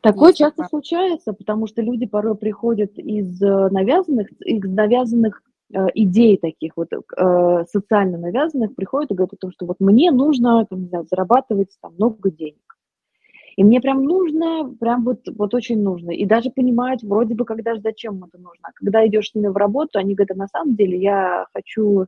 [0.00, 0.68] Такое Есть часто такое.
[0.68, 5.42] случается, потому что люди порой приходят из э, навязанных, из навязанных
[5.72, 10.64] идей таких вот э, социально навязанных, приходят и говорят о том, что вот мне нужно
[10.66, 12.76] там, не знаю, зарабатывать там, много денег.
[13.56, 16.10] И мне прям нужно, прям вот, вот очень нужно.
[16.10, 18.68] И даже понимать вроде бы, когда же зачем это нужно.
[18.74, 22.06] Когда идешь с ними в работу, они говорят, а на самом деле я хочу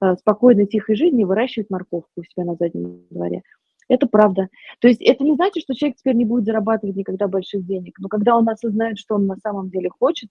[0.00, 3.42] э, спокойной, тихой жизни выращивать морковку у себя на заднем дворе.
[3.88, 4.48] Это правда.
[4.80, 7.94] То есть это не значит, что человек теперь не будет зарабатывать никогда больших денег.
[8.00, 10.28] Но когда он осознает, что он на самом деле хочет,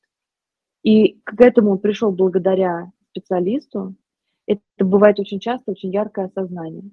[0.88, 3.96] и к этому он пришел благодаря специалисту,
[4.46, 6.92] это бывает очень часто очень яркое осознание.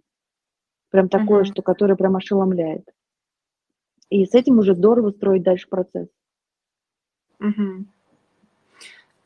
[0.91, 1.53] Прям такое, uh-huh.
[1.53, 2.89] что которое прям ошеломляет.
[4.09, 6.09] И с этим уже здорово строить дальше процесс.
[7.41, 7.85] Uh-huh.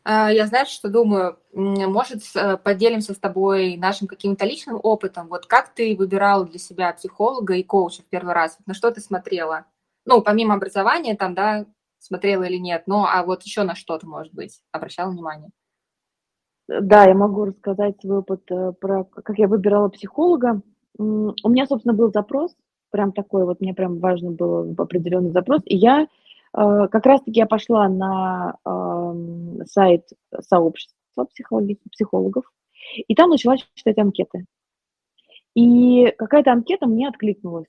[0.04, 5.28] Я, знаешь, что думаю, может, э, поделимся с тобой нашим каким-то личным опытом.
[5.28, 8.58] Вот как ты выбирала для себя психолога и коуча в первый раз?
[8.66, 9.64] На что ты смотрела?
[10.04, 11.64] Ну, помимо образования там, да,
[11.98, 15.50] смотрела или нет, ну, а вот еще на что-то, может быть, обращала внимание?
[16.68, 20.60] Да, я могу рассказать свой опыт э, про как я выбирала психолога.
[20.98, 22.54] У меня, собственно, был запрос,
[22.90, 26.08] прям такой вот, мне прям важно был определенный запрос, и я
[26.56, 28.56] Э, как раз-таки я пошла на
[29.66, 30.08] сайт
[30.40, 31.26] сообщества
[31.90, 32.44] психологов,
[32.96, 34.46] и там начала читать анкеты.
[35.54, 37.68] И какая-то анкета мне откликнулась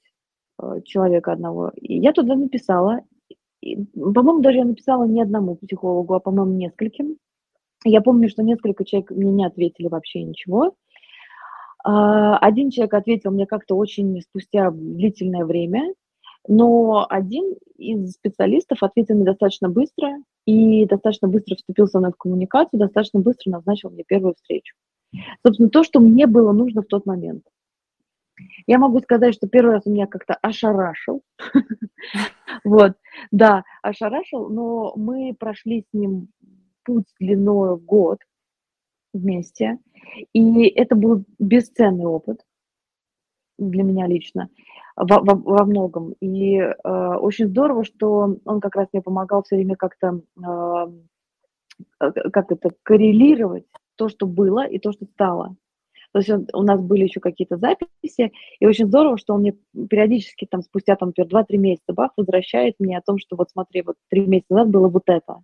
[0.62, 1.72] э, человека одного.
[1.76, 3.02] И я туда написала,
[3.62, 7.18] по-моему, даже я написала не одному психологу, а, по-моему, нескольким.
[7.86, 10.76] Я помню, что несколько человек мне не ответили вообще ничего.
[11.84, 15.94] А, один человек ответил мне как-то очень спустя длительное время,
[16.48, 22.18] но один из специалистов ответил мне достаточно быстро и достаточно быстро вступил со мной в
[22.18, 24.76] коммуникацию, достаточно быстро назначил мне первую встречу.
[25.46, 27.44] Собственно, то, что мне было нужно в тот момент.
[28.68, 31.24] Я могу сказать, что первый раз у меня как-то ошарашил.
[32.64, 32.98] Вот,
[33.32, 36.30] да, ошарашил, но мы прошли с ним
[36.84, 38.18] путь длиной год
[39.14, 39.78] вместе,
[40.34, 42.44] и это был бесценный опыт
[43.60, 44.50] для меня лично
[45.00, 46.14] во, во, во многом.
[46.20, 50.88] И э, очень здорово, что он как раз мне помогал все время как-то, э,
[52.02, 53.66] э, как это, коррелировать
[53.96, 55.56] то, что было и то, что стало.
[56.12, 59.56] То есть он, у нас были еще какие-то записи, и очень здорово, что он мне
[59.90, 63.84] периодически, там, спустя, там, например, 2-3 месяца, бах, возвращает мне о том, что вот смотри,
[63.84, 65.42] вот 3 месяца назад было вот это.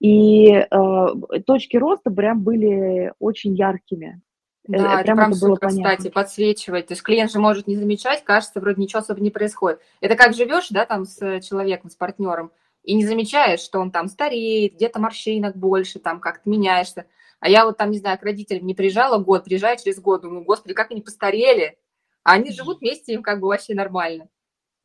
[0.00, 1.06] И э,
[1.46, 4.20] точки роста прям были очень яркими.
[4.68, 5.96] Э, да, это прям супер, было понятно.
[5.96, 6.86] кстати, подсвечивать.
[6.88, 9.80] То есть клиент же может не замечать, кажется, вроде ничего особо не происходит.
[10.00, 12.50] Это как живешь, да, там с человеком, с партнером,
[12.82, 17.06] и не замечаешь, что он там стареет, где-то морщинок больше, там как-то меняешься.
[17.40, 20.44] А я вот там, не знаю, к родителям не приезжала год, приезжаю через год, думаю,
[20.44, 21.78] господи, как они постарели.
[22.24, 24.28] А они живут вместе, им как бы вообще нормально.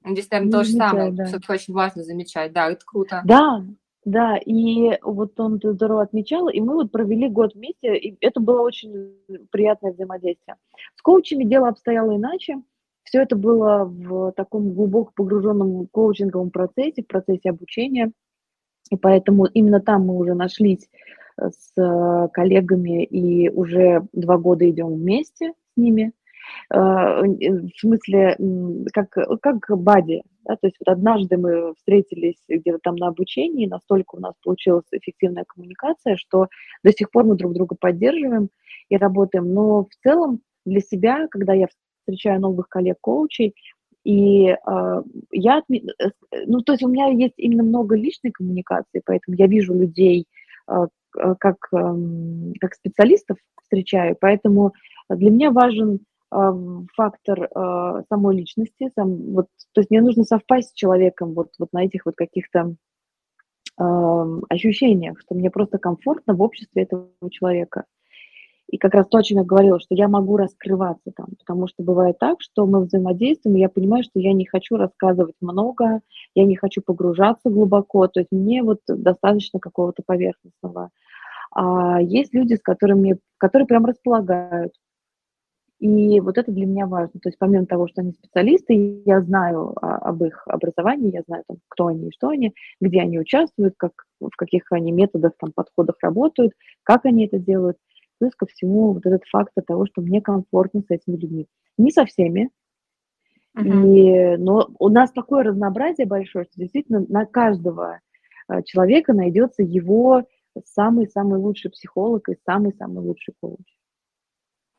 [0.05, 1.11] Здесь, наверное, то же самое.
[1.11, 1.25] Да.
[1.25, 2.53] Все-таки очень важно замечать.
[2.53, 3.21] Да, это круто.
[3.25, 3.63] Да,
[4.05, 8.61] да, и вот он здорово отмечал, и мы вот провели год вместе, и это было
[8.61, 9.17] очень
[9.49, 10.57] приятное взаимодействие.
[10.95, 12.61] С коучами дело обстояло иначе.
[13.03, 18.11] Все это было в таком глубоко погруженном коучинговом процессе, в процессе обучения.
[18.91, 20.89] И поэтому именно там мы уже нашлись
[21.37, 26.13] с коллегами и уже два года идем вместе с ними.
[26.73, 28.37] Э, в смысле,
[28.93, 29.09] как,
[29.41, 34.19] как бади, да, то есть вот однажды мы встретились где-то там на обучении, настолько у
[34.19, 36.47] нас получилась эффективная коммуникация, что
[36.83, 38.49] до сих пор мы друг друга поддерживаем
[38.89, 39.53] и работаем.
[39.53, 41.67] Но в целом для себя, когда я
[42.01, 43.55] встречаю новых коллег-коучей,
[44.03, 45.63] и э, я,
[46.45, 50.27] ну, то есть у меня есть именно много личной коммуникации, поэтому я вижу людей
[50.69, 50.87] э,
[51.39, 51.95] как, э,
[52.59, 54.73] как специалистов встречаю, поэтому
[55.09, 55.99] для меня важен
[56.31, 56.53] а,
[56.95, 61.73] фактор э, самой личности, сам, вот, то есть мне нужно совпасть с человеком вот, вот
[61.73, 62.75] на этих вот каких-то
[63.75, 67.85] ощущениях, что мне просто комфортно в обществе этого человека.
[68.69, 71.83] И как раз то, о чем я говорила, что я могу раскрываться там, потому что
[71.83, 76.01] бывает так, что мы взаимодействуем, и я понимаю, что я не хочу рассказывать много,
[76.33, 80.89] я не хочу погружаться глубоко, то есть мне вот достаточно какого-то поверхностного.
[81.51, 84.73] А есть люди, с которыми, которые прям располагают.
[85.79, 87.19] И вот это для меня важно.
[87.21, 91.57] То есть помимо того, что они специалисты, я знаю об их образовании, я знаю, там,
[91.67, 93.91] кто они и что они, где они участвуют, как,
[94.21, 96.53] в каких они методах, там, подходах работают,
[96.83, 97.77] как они это делают–
[98.19, 101.47] плюс ко всему вот этот факт того, что мне комфортно с этими людьми.
[101.77, 102.49] Не со всеми,
[103.57, 103.63] uh-huh.
[103.63, 107.99] и, но у нас такое разнообразие большое, что действительно на каждого
[108.47, 110.25] э, человека найдется его
[110.65, 113.65] самый-самый лучший психолог и самый-самый лучший коуч.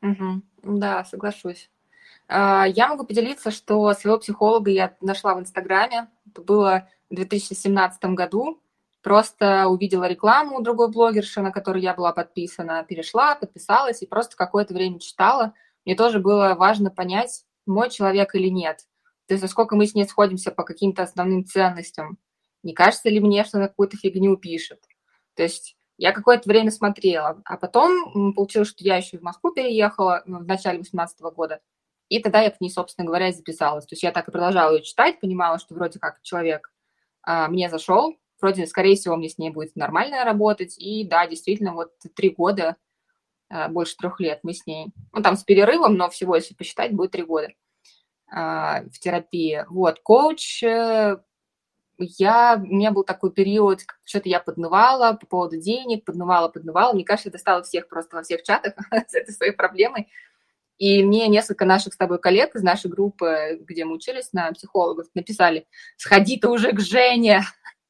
[0.01, 0.77] Угу.
[0.79, 1.69] Да, соглашусь.
[2.27, 6.07] А, я могу поделиться, что своего психолога я нашла в Инстаграме.
[6.29, 8.61] Это было в 2017 году.
[9.05, 14.35] Просто увидела рекламу у другой блогерши, на которую я была подписана, перешла, подписалась и просто
[14.35, 15.53] какое-то время читала.
[15.85, 18.79] Мне тоже было важно понять, мой человек или нет.
[19.27, 22.17] То есть насколько мы с ней сходимся по каким-то основным ценностям.
[22.63, 24.81] Не кажется ли мне, что она какую-то фигню пишет?
[25.35, 30.23] То есть я какое-то время смотрела, а потом получилось, что я еще в Москву переехала
[30.25, 31.59] ну, в начале 2018 года,
[32.09, 33.85] и тогда я к ней, собственно говоря, записалась.
[33.85, 36.73] То есть я так и продолжала ее читать, понимала, что вроде как человек
[37.21, 40.77] а, мне зашел, вроде, скорее всего, мне с ней будет нормально работать.
[40.77, 42.75] И да, действительно, вот три года,
[43.49, 46.93] э, больше трех лет мы с ней, ну, там с перерывом, но всего, если посчитать,
[46.93, 47.49] будет три года
[48.31, 49.65] а, в терапии.
[49.67, 51.17] Вот, коуч, э,
[51.97, 56.93] я, у меня был такой период, что-то я поднывала по поводу денег, поднывала, поднывала.
[56.93, 58.73] Мне кажется, это стало всех просто во всех чатах
[59.07, 60.07] с этой своей проблемой.
[60.77, 65.07] И мне несколько наших с тобой коллег из нашей группы, где мы учились на психологов,
[65.15, 65.65] написали,
[65.95, 67.43] сходи ты уже к Жене,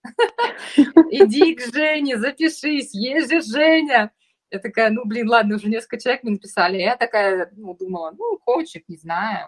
[1.11, 4.11] Иди к Жене, запишись, есть же Женя.
[4.51, 6.77] Я такая, ну, блин, ладно, уже несколько человек мне написали.
[6.77, 9.47] Я такая, ну, думала, ну, коучинг, не знаю.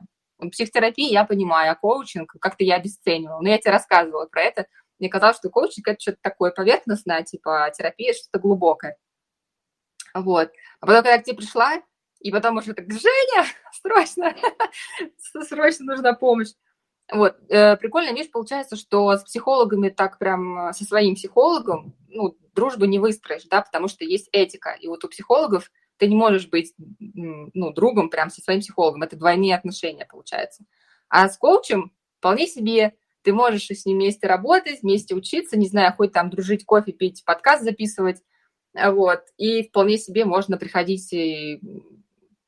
[0.51, 3.41] Психотерапия я понимаю, а коучинг как-то я обесценивала.
[3.41, 4.67] Но я тебе рассказывала про это.
[4.99, 8.97] Мне казалось, что коучинг– это что-то такое поверхностное, типа терапия– что-то глубокое.
[10.13, 10.51] Вот.
[10.79, 11.81] А потом, когда к тебе пришла,
[12.19, 13.45] и потом уже так, Женя,
[13.81, 14.35] срочно,
[15.47, 16.53] срочно нужна помощь.
[17.11, 22.37] Вот, э, прикольная вещь получается, что с психологами так прям, э, со своим психологом, ну,
[22.53, 24.71] дружбу не выстроишь, да, потому что есть этика.
[24.81, 29.03] И вот у психологов ты не можешь быть, ну, другом прям со своим психологом.
[29.03, 30.65] Это двойные отношения, получается.
[31.09, 35.93] А с коучем вполне себе ты можешь с ним вместе работать, вместе учиться, не знаю,
[35.93, 38.21] хоть там дружить, кофе пить, подкаст записывать,
[38.73, 41.59] вот, и вполне себе можно приходить и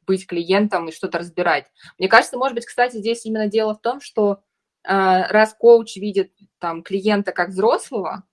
[0.05, 1.65] быть клиентом и что-то разбирать.
[1.97, 4.41] Мне кажется, может быть, кстати, здесь именно дело в том, что
[4.89, 8.23] раз коуч видит там клиента как взрослого,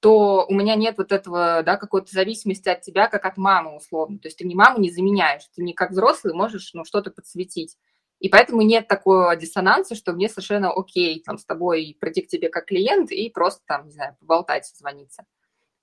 [0.00, 4.18] то у меня нет вот этого, да, какой-то зависимости от тебя, как от мамы, условно.
[4.18, 7.76] То есть ты не маму не заменяешь, ты не как взрослый можешь, ну, что-то подсветить.
[8.20, 12.48] И поэтому нет такого диссонанса, что мне совершенно окей там с тобой прийти к тебе
[12.48, 15.24] как клиент и просто там, не знаю, поболтать, звониться.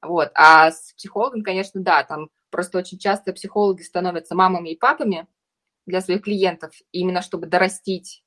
[0.01, 0.31] Вот.
[0.33, 5.27] А с психологом, конечно, да, там просто очень часто психологи становятся мамами и папами
[5.85, 8.23] для своих клиентов, именно чтобы дорастить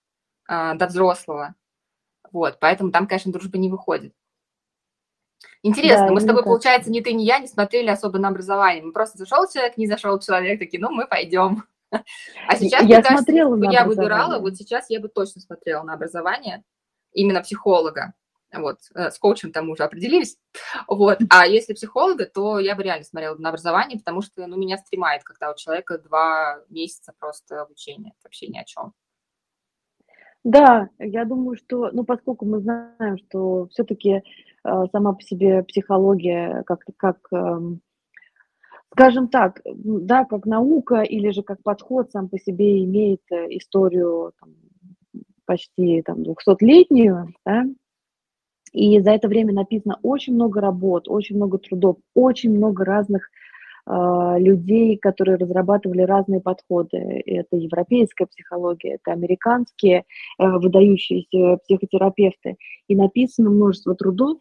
[0.49, 1.55] а, до взрослого.
[2.33, 4.13] Вот, поэтому там, конечно, дружба не выходит.
[5.63, 8.85] Интересно, да, мы с тобой, получается, ни ты, ни я не смотрели особо на образование.
[8.85, 11.65] Мы просто зашел человек, не зашел человек, такие, ну, мы пойдем.
[11.91, 16.63] А сейчас, я мне кажется, я выбирала, вот сейчас я бы точно смотрела на образование
[17.13, 18.15] именно психолога.
[18.53, 20.39] Вот, э, с коучем там уже определились.
[20.87, 24.79] Вот, а если психолога, то я бы реально смотрела на образование, потому что, ну, меня
[24.79, 28.93] стремает, когда у человека два месяца просто обучения, вообще ни о чем.
[30.47, 36.63] Да, я думаю, что, ну, поскольку мы знаем, что все-таки э, сама по себе психология
[36.67, 37.61] как, как э,
[38.93, 44.35] скажем так, да, как наука или же как подход сам по себе имеет э, историю
[44.39, 44.51] там,
[45.47, 47.65] почти там 200-летнюю, да,
[48.71, 53.36] и за это время написано очень много работ, очень много трудов, очень много разных а,
[53.89, 56.97] людей, которые разрабатывали разные подходы.
[57.25, 60.03] Это европейская психология, это американские э,
[60.39, 62.57] выдающиеся психотерапевты.
[62.89, 64.39] И написано множество трудов.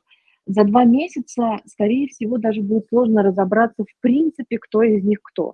[0.48, 5.54] За два месяца, скорее всего, даже будет сложно разобраться в принципе, кто из них кто.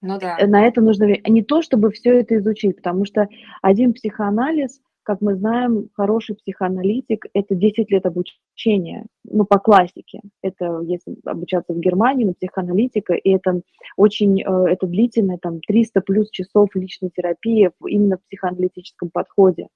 [0.00, 0.36] Ну да.
[0.46, 3.28] На это нужно не то, чтобы все это изучить, потому что
[3.62, 10.20] один психоанализ– как мы знаем, хороший психоаналитик– это 10 лет обучения, ну, по классике.
[10.42, 13.60] Это если обучаться в Германии на психоаналитика, и это
[13.96, 19.68] очень, э, это длительное, там, 300 плюс часов личной терапии именно в психоаналитическом подходе.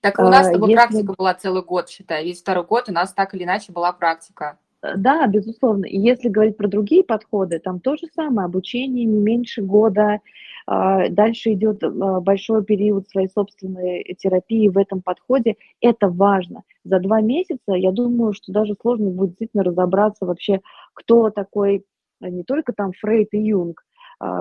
[0.00, 0.74] Так у нас с тобой Если...
[0.74, 2.24] практика была целый год, считай.
[2.24, 4.58] Весь второй год у нас так или иначе была практика.
[4.82, 5.86] Да, безусловно.
[5.86, 10.18] И если говорить про другие подходы, там то же самое, обучение не меньше года,
[10.66, 15.54] а, дальше идет а, большой период своей собственной терапии в этом подходе.
[15.80, 16.62] Это важно.
[16.84, 20.60] За два месяца, я думаю, что даже сложно будет действительно разобраться вообще,
[20.94, 21.84] кто такой
[22.20, 23.84] а, не только там Фрейд и Юнг,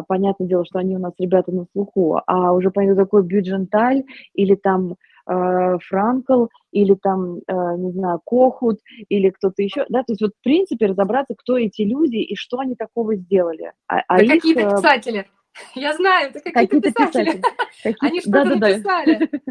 [0.08, 4.04] понятное дело, что они у нас ребята на слуху, а уже понятно, такой Бюдженталь
[4.36, 10.32] или там Франкл, или там, не знаю, Кохут, или кто-то еще, да, то есть вот
[10.32, 13.74] в принципе разобраться, кто эти люди и что они такого сделали.
[13.88, 15.28] А, а да их, какие-то писатели.
[15.76, 17.42] Я знаю, это какие-то, какие писатели.
[17.84, 17.96] писатели.
[18.02, 19.30] Они что-то да, да, написали.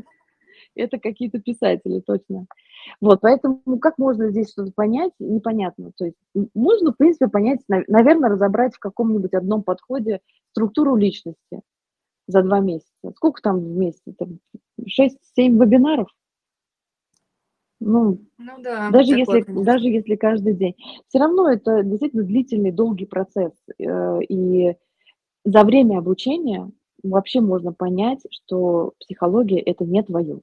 [0.77, 2.47] Это какие-то писатели, точно.
[3.01, 5.93] Вот, поэтому как можно здесь что-то понять, непонятно.
[5.97, 6.17] То есть
[6.55, 10.21] можно, в принципе, понять, наверное, разобрать в каком-нибудь одном подходе
[10.53, 11.61] структуру личности
[12.29, 12.91] за два месяца.
[13.17, 14.15] Сколько там в месяце?
[14.87, 16.09] Шесть-семь вебинаров?
[17.81, 20.77] Ну, ну да, даже, если, даже если каждый день.
[21.09, 23.53] Все равно это действительно длительный, долгий процесс.
[23.79, 24.77] Э, и
[25.45, 26.71] за время обучения
[27.03, 30.41] вообще можно понять, что психология это не твое.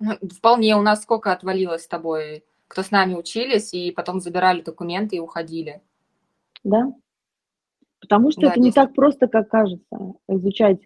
[0.00, 0.76] Ну, вполне.
[0.76, 5.20] У нас сколько отвалилось с тобой, кто с нами учились, и потом забирали документы и
[5.20, 5.82] уходили.
[6.64, 6.92] Да.
[8.00, 10.14] Потому что да, это не так просто, как кажется.
[10.28, 10.80] Изучать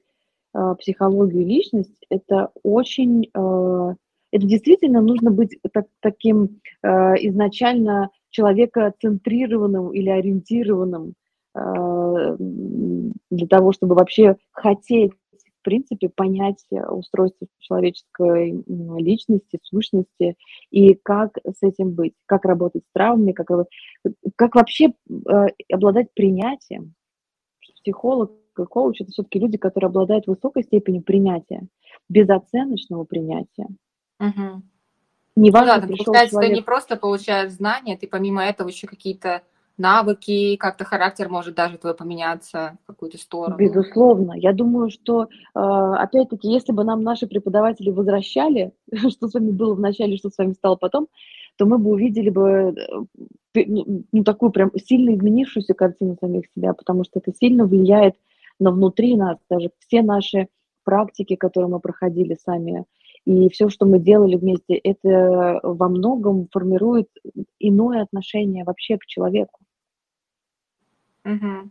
[0.78, 3.94] психологию и личность это очень, э,
[4.32, 11.14] это действительно нужно быть так, таким э, изначально человекоцентрированным или ориентированным
[11.54, 18.64] Э, для того, чтобы вообще хотеть, в принципе, понять устройство человеческой
[19.00, 20.36] личности, сущности
[20.70, 23.48] и как с этим быть, как работать с травмами, как,
[24.36, 26.94] как вообще э, обладать принятием.
[27.82, 31.62] Психолог и коуч– это все-таки люди, которые обладают высокой степенью принятия,
[32.08, 33.66] безоценочного принятия.
[34.18, 34.62] Угу.
[35.36, 36.50] Неважно, ну, да, получается, человек...
[36.50, 39.42] ты не просто получаешь знания, ты помимо этого еще какие-то
[39.80, 43.56] навыки, как-то характер может даже твой поменяться в какую-то сторону.
[43.56, 44.34] Безусловно.
[44.36, 48.72] Я думаю, что, э, опять-таки, если бы нам наши преподаватели возвращали,
[49.08, 51.08] что с вами было в начале, что с вами стало потом,
[51.56, 52.74] то мы бы увидели бы
[53.54, 58.14] э, ну, ну, такую прям сильно изменившуюся картину самих себя, потому что это сильно влияет
[58.60, 60.48] на внутри нас, даже все наши
[60.84, 62.84] практики, которые мы проходили сами,
[63.24, 67.08] и все, что мы делали вместе, это во многом формирует
[67.58, 69.60] иное отношение вообще к человеку.
[71.24, 71.70] Угу.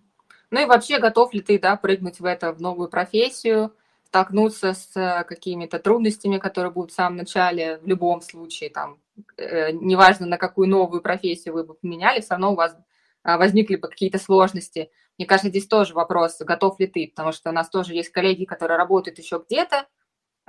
[0.52, 3.72] Ну и вообще, готов ли ты, да, прыгнуть в это, в новую профессию,
[4.06, 8.98] столкнуться с э, какими-то трудностями, которые будут в самом начале, в любом случае, там,
[9.38, 12.76] э, неважно, на какую новую профессию вы бы поменяли, все равно у вас
[13.24, 14.90] э, возникли бы какие-то сложности.
[15.20, 18.46] Мне кажется, здесь тоже вопрос, готов ли ты, потому что у нас тоже есть коллеги,
[18.46, 19.86] которые работают еще где-то,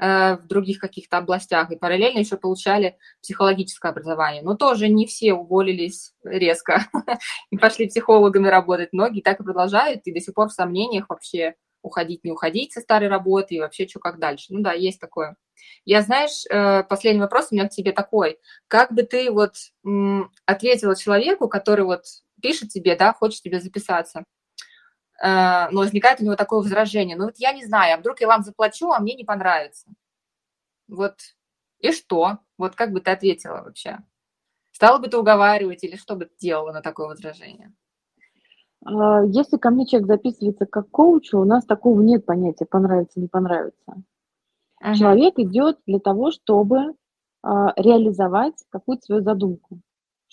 [0.02, 4.42] Э, в других каких-то областях и параллельно еще получали психологическое образование.
[4.42, 6.86] Но тоже не все уволились резко
[7.50, 8.94] и пошли психологами работать.
[8.94, 12.80] Многие так и продолжают, и до сих пор в сомнениях вообще уходить, не уходить со
[12.80, 14.46] старой работы и вообще что как дальше.
[14.48, 15.36] Ну да, есть такое.
[15.84, 18.38] Я, знаешь, э, последний вопрос у меня к тебе такой.
[18.68, 19.56] Как бы ты вот
[20.46, 22.04] ответила человеку, который вот
[22.40, 24.24] пишет тебе, да, хочет тебе записаться,
[25.22, 27.16] но возникает у него такое возражение.
[27.16, 29.86] Ну вот я не знаю, а вдруг я вам заплачу, а мне не понравится.
[30.88, 31.16] Вот
[31.78, 32.38] и что?
[32.58, 33.98] Вот как бы ты ответила вообще?
[34.72, 37.72] Стала бы ты уговаривать или что бы ты делала на такое возражение?
[38.84, 43.28] А, если ко мне человек записывается как коучу, у нас такого нет понятия понравится, не
[43.28, 44.02] понравится.
[44.80, 44.94] Ага.
[44.94, 46.94] Человек идет для того, чтобы
[47.42, 49.80] а, реализовать какую-то свою задумку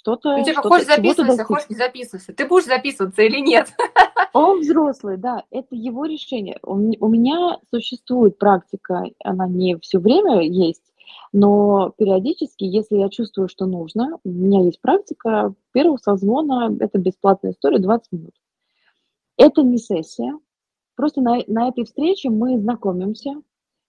[0.08, 0.38] что-то...
[0.38, 2.34] Ну, типа, что хочешь записываться, хочешь не записываться.
[2.34, 3.74] Ты будешь записываться или нет?
[4.34, 6.60] Он взрослый, да, это его решение.
[6.64, 10.93] У меня существует практика, она не все время есть,
[11.34, 17.51] но периодически, если я чувствую, что нужно, у меня есть практика первого созвона, это бесплатная
[17.51, 18.34] история, 20 минут.
[19.38, 20.38] Это не сессия,
[20.95, 23.41] просто на, на этой встрече мы знакомимся,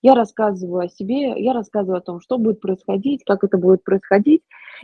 [0.03, 4.42] я рассказываю о себе, я рассказываю о том, что будет происходить, как это будет происходить.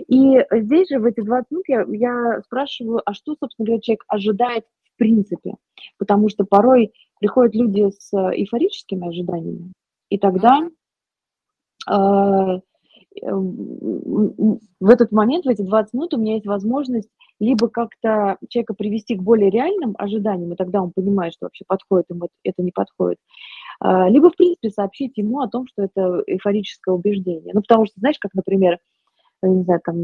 [0.09, 4.05] И здесь же в эти 20 минут я, я спрашиваю, а что, собственно говоря, человек
[4.09, 5.55] ожидает в принципе?
[5.99, 9.73] Потому что порой приходят люди с эйфорическими ожиданиями,
[10.09, 10.69] и тогда
[11.91, 12.61] э,
[13.23, 17.09] в этот момент, в эти 20 минут у меня есть возможность
[17.41, 22.07] либо как-то человека привести к более реальным ожиданиям, и тогда он понимает, что вообще подходит
[22.11, 23.19] ему это не подходит,
[23.83, 27.53] либо, в принципе, сообщить ему о том, что это эйфорическое убеждение.
[27.55, 28.79] Ну, потому что, знаешь, как, например,
[29.43, 29.97] не знаю, там,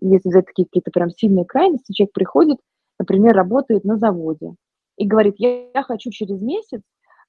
[0.00, 2.58] если взять такие какие-то прям сильные крайности, человек приходит,
[2.98, 4.54] например, работает на заводе
[4.96, 6.80] и говорит, я, я хочу через месяц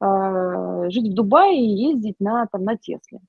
[0.01, 3.19] э, жить в Дубае и ездить на, там, на Тесле.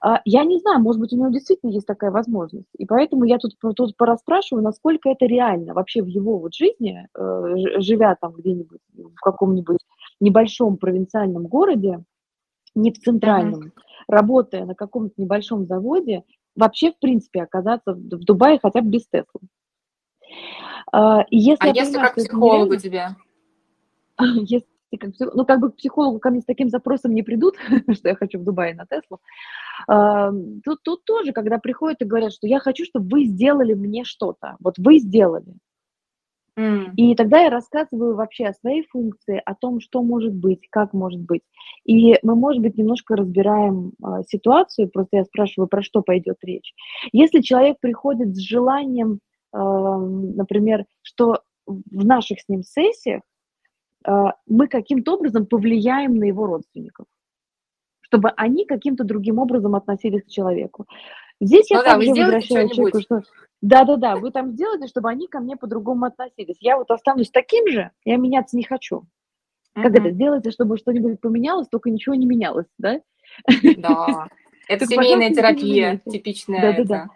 [0.00, 2.68] А, я не знаю, может быть, у него действительно есть такая возможность.
[2.78, 7.80] И поэтому я тут, тут порасспрашиваю, насколько это реально вообще в его вот жизни, э,
[7.80, 9.78] живя там где-нибудь в каком-нибудь
[10.20, 12.02] небольшом провинциальном городе,
[12.74, 13.82] не в центральном, uh-huh.
[14.08, 19.40] работая на каком-то небольшом заводе, вообще, в принципе, оказаться в Дубае хотя бы без Теслы.
[20.92, 23.16] А, если, а если понимаю, как психолог у тебя?
[24.20, 24.66] Если
[24.98, 27.56] как, ну, как бы к психологу ко мне с таким запросом не придут,
[27.92, 29.20] что я хочу в Дубае на Теслу.
[29.86, 30.30] А,
[30.64, 34.56] тут, тут тоже, когда приходят и говорят, что я хочу, чтобы вы сделали мне что-то.
[34.60, 35.54] Вот вы сделали.
[36.96, 41.20] И тогда я рассказываю вообще о своей функции, о том, что может быть, как может
[41.20, 41.42] быть.
[41.84, 46.74] И мы, может быть, немножко разбираем э, ситуацию, просто я спрашиваю, про что пойдет речь.
[47.12, 49.20] Если человек приходит с желанием,
[49.54, 53.22] э, например, что в наших с ним сессиях
[54.04, 57.06] а, мы каким-то образом повлияем на его родственников,
[58.00, 60.86] чтобы они каким-то другим образом относились к человеку.
[61.40, 63.22] Здесь я ну, также да, возвращаю человеку, что
[63.60, 66.56] да-да-да, вы там сделаете, чтобы они ко мне по-другому относились.
[66.60, 69.04] Я вот останусь таким же, я меняться не хочу.
[69.74, 70.10] Как это?
[70.10, 73.00] Сделайте, чтобы что-нибудь поменялось, только ничего не менялось, да?
[73.76, 74.28] Да.
[74.68, 76.60] Это семейная терапия, типичная.
[76.60, 77.08] Да-да-да.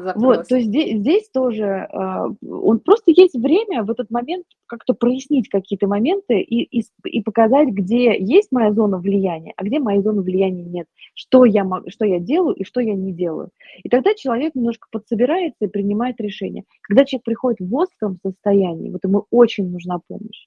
[0.00, 0.24] Запрос.
[0.24, 4.94] Вот, то есть здесь, здесь тоже э, он просто есть время в этот момент как-то
[4.94, 10.00] прояснить какие-то моменты и, и, и показать, где есть моя зона влияния, а где моей
[10.00, 13.50] зоны влияния нет, что я, что я делаю и что я не делаю.
[13.82, 16.64] И тогда человек немножко подсобирается и принимает решение.
[16.80, 20.46] Когда человек приходит в остром состоянии, вот ему очень нужна помощь.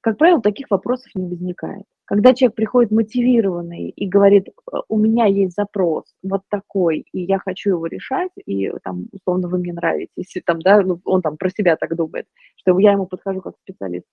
[0.00, 1.84] Как правило, таких вопросов не возникает.
[2.12, 4.50] Когда человек приходит мотивированный и говорит,
[4.90, 9.56] у меня есть запрос вот такой, и я хочу его решать, и там, условно, вы
[9.56, 13.06] мне нравитесь, и там, да, ну, он там про себя так думает, что я ему
[13.06, 14.04] подхожу как специалист,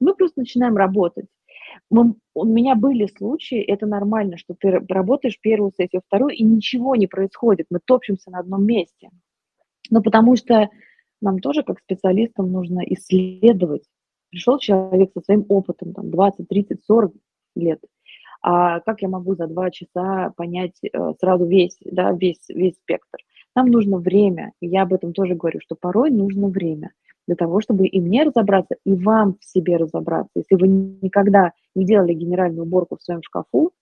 [0.00, 1.26] мы просто начинаем работать.
[1.90, 6.96] Мы, у меня были случаи, это нормально, что ты работаешь первую сессию, вторую, и ничего
[6.96, 9.10] не происходит, мы топчемся на одном месте.
[9.90, 10.70] Но потому что
[11.20, 13.82] нам тоже, как специалистам, нужно исследовать.
[14.30, 17.12] Пришел человек со своим опытом, там, 20, 30, 40
[17.54, 17.80] лет.
[18.42, 23.18] А как я могу за два часа понять э, сразу весь, да, весь, весь спектр?
[23.54, 26.90] Нам нужно время, и я об этом тоже говорю, что порой нужно время
[27.26, 30.32] для того, чтобы и мне разобраться, и вам в себе разобраться.
[30.34, 33.72] Если вы никогда не делали генеральную уборку в своем шкафу,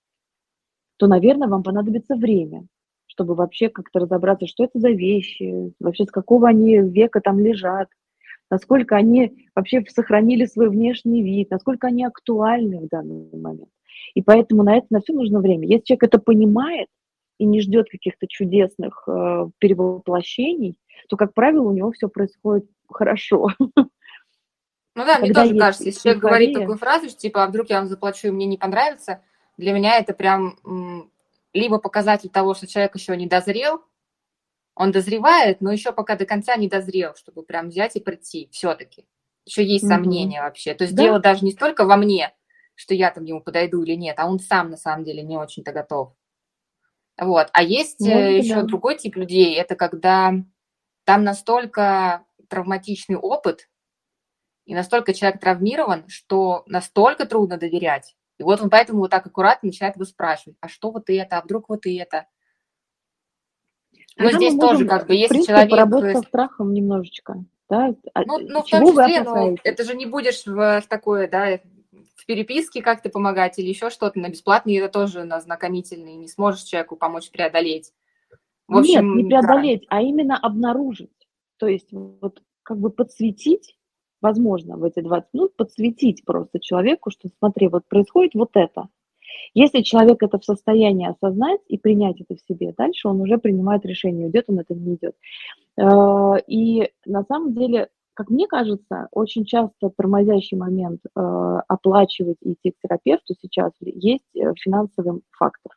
[0.99, 2.67] то, наверное, вам понадобится время,
[3.07, 7.89] чтобы вообще как-то разобраться, что это за вещи, вообще с какого они века там лежат,
[8.51, 13.71] насколько они вообще сохранили свой внешний вид, насколько они актуальны в данный момент.
[14.15, 15.67] И поэтому на это на все нужно время.
[15.67, 16.89] Если человек это понимает
[17.39, 20.77] и не ждет каких-то чудесных э, перевоплощений,
[21.09, 23.49] то, как правило, у него все происходит хорошо.
[24.97, 27.79] Ну да, мне тоже кажется, если человек говорит такую фразу, что типа, а вдруг я
[27.79, 29.23] вам заплачу, и мне не понравится,
[29.57, 30.57] для меня это прям
[31.55, 33.85] либо показатель того, что человек еще не дозрел,
[34.81, 39.07] он дозревает, но еще пока до конца не дозрел, чтобы прям взять и прийти все-таки.
[39.45, 39.93] Еще есть угу.
[39.93, 40.73] сомнения вообще.
[40.73, 41.03] То есть да?
[41.03, 42.35] дело даже не столько во мне,
[42.75, 45.73] что я там ему подойду или нет, а он сам на самом деле не очень-то
[45.73, 46.15] готов.
[47.21, 47.49] Вот.
[47.53, 48.63] А есть Может, э, еще да.
[48.63, 50.33] другой тип людей, это когда
[51.05, 53.69] там настолько травматичный опыт,
[54.65, 58.17] и настолько человек травмирован, что настолько трудно доверять.
[58.39, 61.43] И вот он поэтому вот так аккуратно начинает его спрашивать, а что вот это, а
[61.43, 62.29] вдруг вот это?
[64.17, 65.71] Но здесь тоже как бы, если человек...
[65.71, 67.95] поработать со страхом немножечко, да?
[68.15, 71.61] А ну, ну в том числе, но это же не будешь в, в такое, да,
[72.17, 76.63] в переписке как-то помогать или еще что-то на бесплатный, это тоже на знакомительный, не сможешь
[76.63, 77.93] человеку помочь преодолеть.
[78.69, 79.97] В общем, Нет, не преодолеть, да.
[79.97, 81.11] а именно обнаружить.
[81.57, 83.77] То есть вот как бы подсветить,
[84.21, 88.89] возможно, в эти 20 минут, подсветить просто человеку, что смотри, вот происходит вот это.
[89.55, 93.85] Если человек это в состоянии осознать и принять это в себе, дальше он уже принимает
[93.85, 95.17] решение, идет он это, не идет.
[95.77, 102.53] Э, и на самом деле, как мне кажется, очень часто тормозящий момент э, оплачивать и
[102.53, 105.73] идти к терапевту сейчас есть э, финансовый фактор.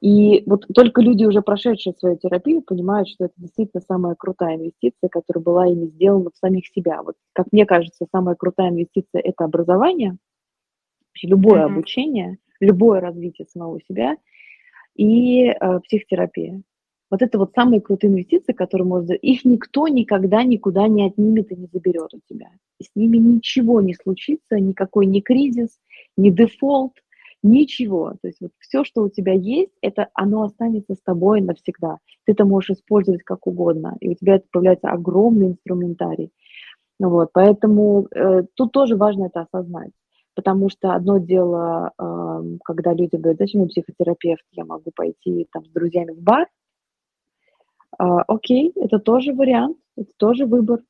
[0.00, 5.10] И вот только люди, уже прошедшие свою терапию, понимают, что это действительно самая крутая инвестиция,
[5.10, 7.02] которая была ими сделана в самих себя.
[7.02, 10.16] Вот, как мне кажется, самая крутая инвестиция– это образование–
[11.22, 11.72] любое mm-hmm.
[11.72, 14.16] обучение, любое развитие самого себя
[14.94, 16.62] и э, психотерапия.
[17.10, 19.12] Вот это вот самые крутые инвестиции, которые можно...
[19.14, 22.50] Их никто никогда никуда не отнимет и не заберет у тебя.
[22.78, 25.70] И с ними ничего не случится, никакой ни кризис,
[26.16, 26.92] ни дефолт,
[27.42, 28.12] ничего.
[28.22, 31.98] То есть вот все, что у тебя есть, это оно останется с тобой навсегда.
[32.26, 36.30] Ты это можешь использовать как угодно, и у тебя это появляется огромный инструментарий.
[37.00, 39.90] Вот, поэтому э, тут тоже важно это осознать
[40.34, 41.92] Потому что одно дело,
[42.64, 46.48] когда люди говорят, зачем мне психотерапевт, я могу пойти там с друзьями в бар.
[47.98, 50.80] А, окей, это тоже вариант, это тоже выбор.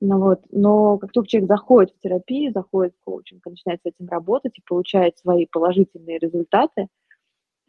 [0.00, 0.42] Ну, вот.
[0.50, 4.62] Но как только человек заходит в терапию, заходит в коучинг, начинает с этим работать и
[4.66, 6.88] получает свои положительные результаты,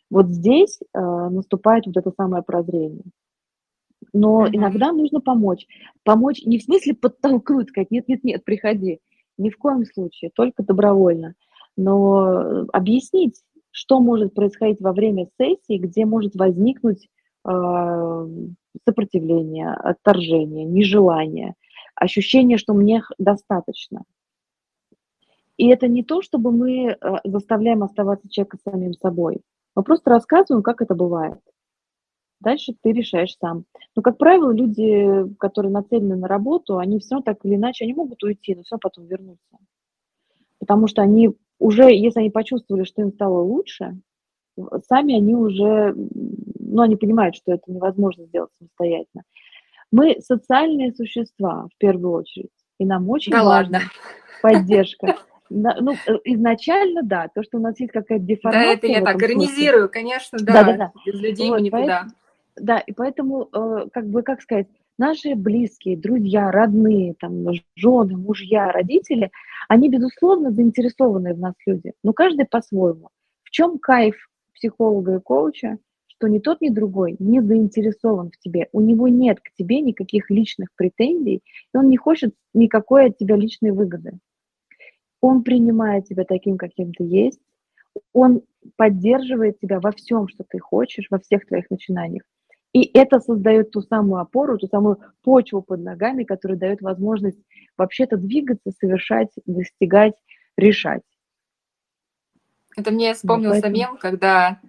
[0.09, 3.03] вот здесь э, наступает вот это самое прозрение.
[4.13, 4.51] Но mm-hmm.
[4.53, 5.67] иногда нужно помочь.
[6.03, 8.99] Помочь не в смысле подтолкнуть, сказать, нет-нет-нет, приходи.
[9.39, 11.33] Ни в коем случае, только добровольно.
[11.77, 17.07] Но объяснить, что может происходить во время сессии, где может возникнуть
[17.47, 18.27] э,
[18.85, 21.53] сопротивление, отторжение, нежелание,
[21.95, 24.03] ощущение, что мне достаточно.
[25.55, 29.41] И это не то, чтобы мы э, заставляем оставаться человека самим собой.
[29.75, 31.39] Мы просто рассказываем, как это бывает.
[32.39, 33.65] Дальше ты решаешь сам.
[33.95, 37.93] Но, как правило, люди, которые нацелены на работу, они все равно так или иначе, они
[37.93, 39.57] могут уйти, но все равно потом вернуться.
[40.59, 43.99] Потому что они уже, если они почувствовали, что им стало лучше,
[44.87, 49.23] сами они уже, ну, они понимают, что это невозможно сделать самостоятельно.
[49.91, 53.91] Мы социальные существа, в первую очередь, и нам очень да важна ладно.
[54.41, 55.17] поддержка.
[55.49, 55.93] Ну,
[56.25, 58.67] изначально, да, то, что у нас есть какая-то деформация.
[58.67, 60.91] Да, это я так иронизирую, конечно, да, да, да, да.
[61.05, 61.81] без людей вот, мы никуда.
[61.81, 62.11] Поэтому,
[62.59, 67.45] да, и поэтому, э, как бы, как сказать, наши близкие, друзья, родные, там,
[67.75, 69.31] жены, мужья, родители,
[69.67, 73.09] они, безусловно, заинтересованы в нас люди, но каждый по-своему.
[73.43, 74.15] В чем кайф
[74.53, 75.77] психолога и коуча?
[76.07, 78.67] Что ни тот, ни другой не заинтересован в тебе.
[78.73, 81.41] У него нет к тебе никаких личных претензий,
[81.73, 84.19] и он не хочет никакой от тебя личной выгоды.
[85.21, 87.39] Он принимает тебя таким, каким ты есть,
[88.13, 88.41] он
[88.75, 92.23] поддерживает тебя во всем, что ты хочешь, во всех твоих начинаниях.
[92.73, 97.39] И это создает ту самую опору, ту самую почву под ногами, которая дает возможность
[97.77, 100.13] вообще-то двигаться, совершать, достигать,
[100.55, 101.01] решать.
[102.77, 103.75] Это мне вспомнился Поэтому...
[103.75, 104.59] мем, когда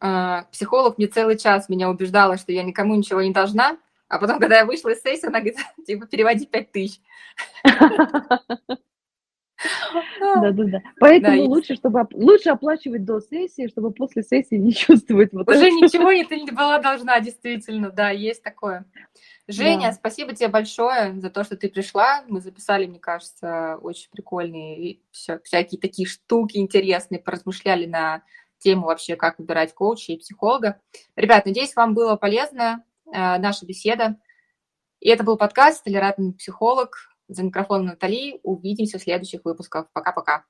[0.00, 3.76] э, психолог мне целый час меня убеждала, что я никому ничего не должна,
[4.08, 7.00] а потом, когда я вышла из сессии, она говорит, типа, переводи пять тысяч.
[10.20, 10.82] Да-да-да.
[10.98, 15.66] Поэтому да, лучше, чтобы лучше оплачивать до сессии, чтобы после сессии не чувствовать вот Уже
[15.66, 15.70] это.
[15.70, 18.84] ничего не ты не была должна, действительно, да, есть такое.
[19.48, 19.92] Женя, да.
[19.92, 22.24] спасибо тебе большое за то, что ты пришла.
[22.28, 28.22] Мы записали, мне кажется, очень прикольные все, всякие такие штуки интересные, поразмышляли на
[28.58, 30.80] тему вообще, как выбирать коуча и психолога.
[31.16, 34.16] Ребят, надеюсь, вам было полезно э, наша беседа.
[35.00, 37.11] И это был подкаст «Толерантный психолог».
[37.34, 38.40] За микрофоном Натали.
[38.42, 39.86] Увидимся в следующих выпусках.
[39.92, 40.44] Пока-пока.